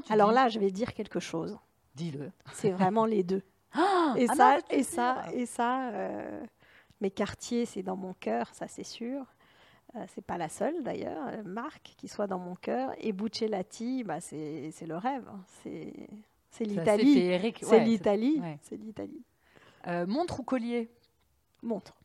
[0.10, 1.58] Alors là, je vais dire quelque chose.
[1.96, 2.32] Dis-le.
[2.54, 3.42] C'est vraiment les deux.
[3.78, 6.42] Ah, et, ça, et, ça, et, ça, euh,
[7.02, 9.26] mais Cartier, c'est dans mon cœur, ça c'est sûr.
[9.96, 12.92] Euh, c'est pas la seule d'ailleurs, euh, marque qui soit dans mon cœur.
[12.98, 15.28] Et Buccellati, bah, c'est le rêve.
[15.30, 15.42] Hein.
[16.50, 17.14] C'est l'Italie.
[17.62, 18.42] C'est l'Italie.
[18.62, 19.24] C'est l'Italie.
[19.88, 20.90] Euh, montre ou collier?
[21.62, 21.98] Montre.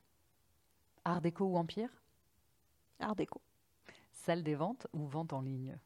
[1.04, 1.90] Art déco ou empire?
[3.00, 3.40] Art déco.
[4.12, 5.76] Salle des ventes ou vente en ligne?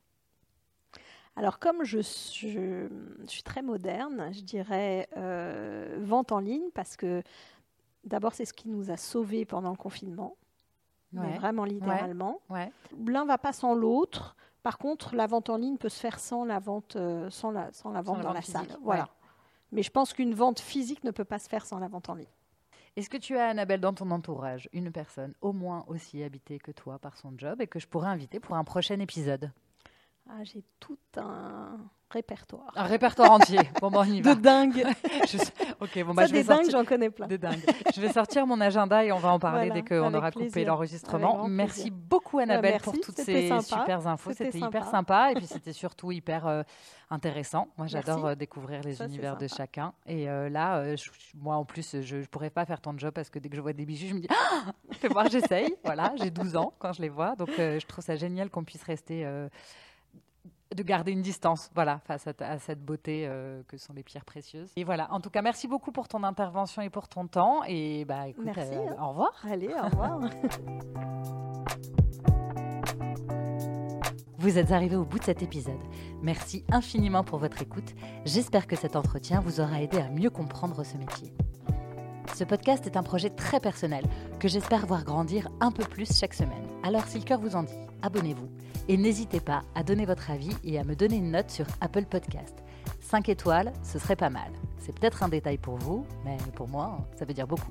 [1.36, 2.88] Alors comme je, je,
[3.26, 5.09] suis très moderne, je dirais
[5.98, 7.22] vente en ligne parce que
[8.05, 10.36] d'abord c'est ce qui nous a sauvés pendant le confinement
[11.15, 12.41] vraiment littéralement.
[13.07, 14.37] L'un va pas sans l'autre.
[14.62, 17.71] Par contre, la vente en ligne peut se faire sans la vente, euh, sans la,
[17.73, 18.67] sans la vente dans la, salle.
[18.81, 19.09] Voilà.
[19.73, 22.15] Mais je pense qu'une vente physique ne peut pas se faire sans la vente en
[22.15, 22.27] ligne.
[22.97, 26.71] Est-ce que tu as, Annabelle, dans ton entourage, une personne au moins aussi habitée que
[26.71, 29.51] toi par son job et que je pourrais inviter pour un prochain épisode?
[30.31, 31.77] Ah, J'ai tout un
[32.15, 32.73] répertoire.
[32.77, 33.59] Un répertoire entier.
[33.81, 34.35] Bon, bon, on y va.
[34.35, 34.85] De dingue.
[35.81, 36.65] Ok, bon, bah, je vais des sortir...
[36.65, 37.27] dingues, j'en connais plein.
[37.27, 37.65] Des dingues.
[37.95, 41.47] je vais sortir mon agenda et on va en parler dès qu'on aura coupé l'enregistrement.
[41.49, 44.33] Merci beaucoup, Annabelle, pour toutes ces super infos.
[44.33, 46.62] C'était hyper sympa et puis c'était surtout hyper euh,
[47.11, 47.69] intéressant.
[47.77, 49.93] Moi, j'adore euh, découvrir les univers de chacun.
[50.07, 50.83] Et euh, là,
[51.35, 53.61] moi, en plus, je ne pourrais pas faire ton job parce que dès que je
[53.61, 55.75] vois des bijoux, je me dis ah, Fais voir, j'essaye.
[55.85, 57.35] voilà, j'ai 12 ans quand je les vois.
[57.37, 59.27] Donc, je trouve ça génial qu'on puisse rester
[60.75, 64.73] de garder une distance, voilà, face à, cette beauté euh, que sont les pierres précieuses.
[64.77, 67.62] Et voilà, en tout cas, merci beaucoup pour ton intervention et pour ton temps.
[67.67, 68.97] Et bah, écoute, merci, euh, hein.
[69.03, 69.33] au revoir.
[69.49, 70.21] Allez, au revoir.
[74.39, 75.81] Vous êtes arrivé au bout de cet épisode.
[76.21, 77.95] Merci infiniment pour votre écoute.
[78.27, 81.33] J'espère que cet entretien vous aura aidé à mieux comprendre ce métier.
[82.33, 84.05] Ce podcast est un projet très personnel
[84.41, 86.66] que j'espère voir grandir un peu plus chaque semaine.
[86.83, 88.49] Alors si le cœur vous en dit, abonnez-vous
[88.89, 92.07] et n'hésitez pas à donner votre avis et à me donner une note sur Apple
[92.07, 92.55] Podcast.
[93.01, 94.51] 5 étoiles, ce serait pas mal.
[94.79, 97.70] C'est peut-être un détail pour vous, mais pour moi, ça veut dire beaucoup.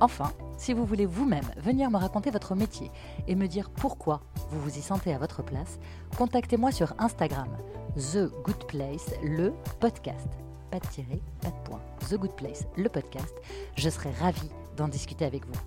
[0.00, 2.90] Enfin, si vous voulez vous-même venir me raconter votre métier
[3.28, 5.78] et me dire pourquoi vous vous y sentez à votre place,
[6.16, 7.48] contactez-moi sur Instagram,
[7.96, 10.28] The Good Place, le podcast
[10.74, 11.80] pas de tirer, pas de point.
[12.10, 13.32] The Good Place, le podcast.
[13.76, 15.60] Je serai ravie d'en discuter avec vous.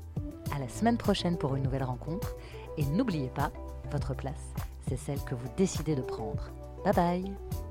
[0.53, 2.35] À la semaine prochaine pour une nouvelle rencontre.
[2.77, 3.51] Et n'oubliez pas,
[3.89, 4.53] votre place,
[4.89, 6.51] c'est celle que vous décidez de prendre.
[6.83, 7.66] Bye bye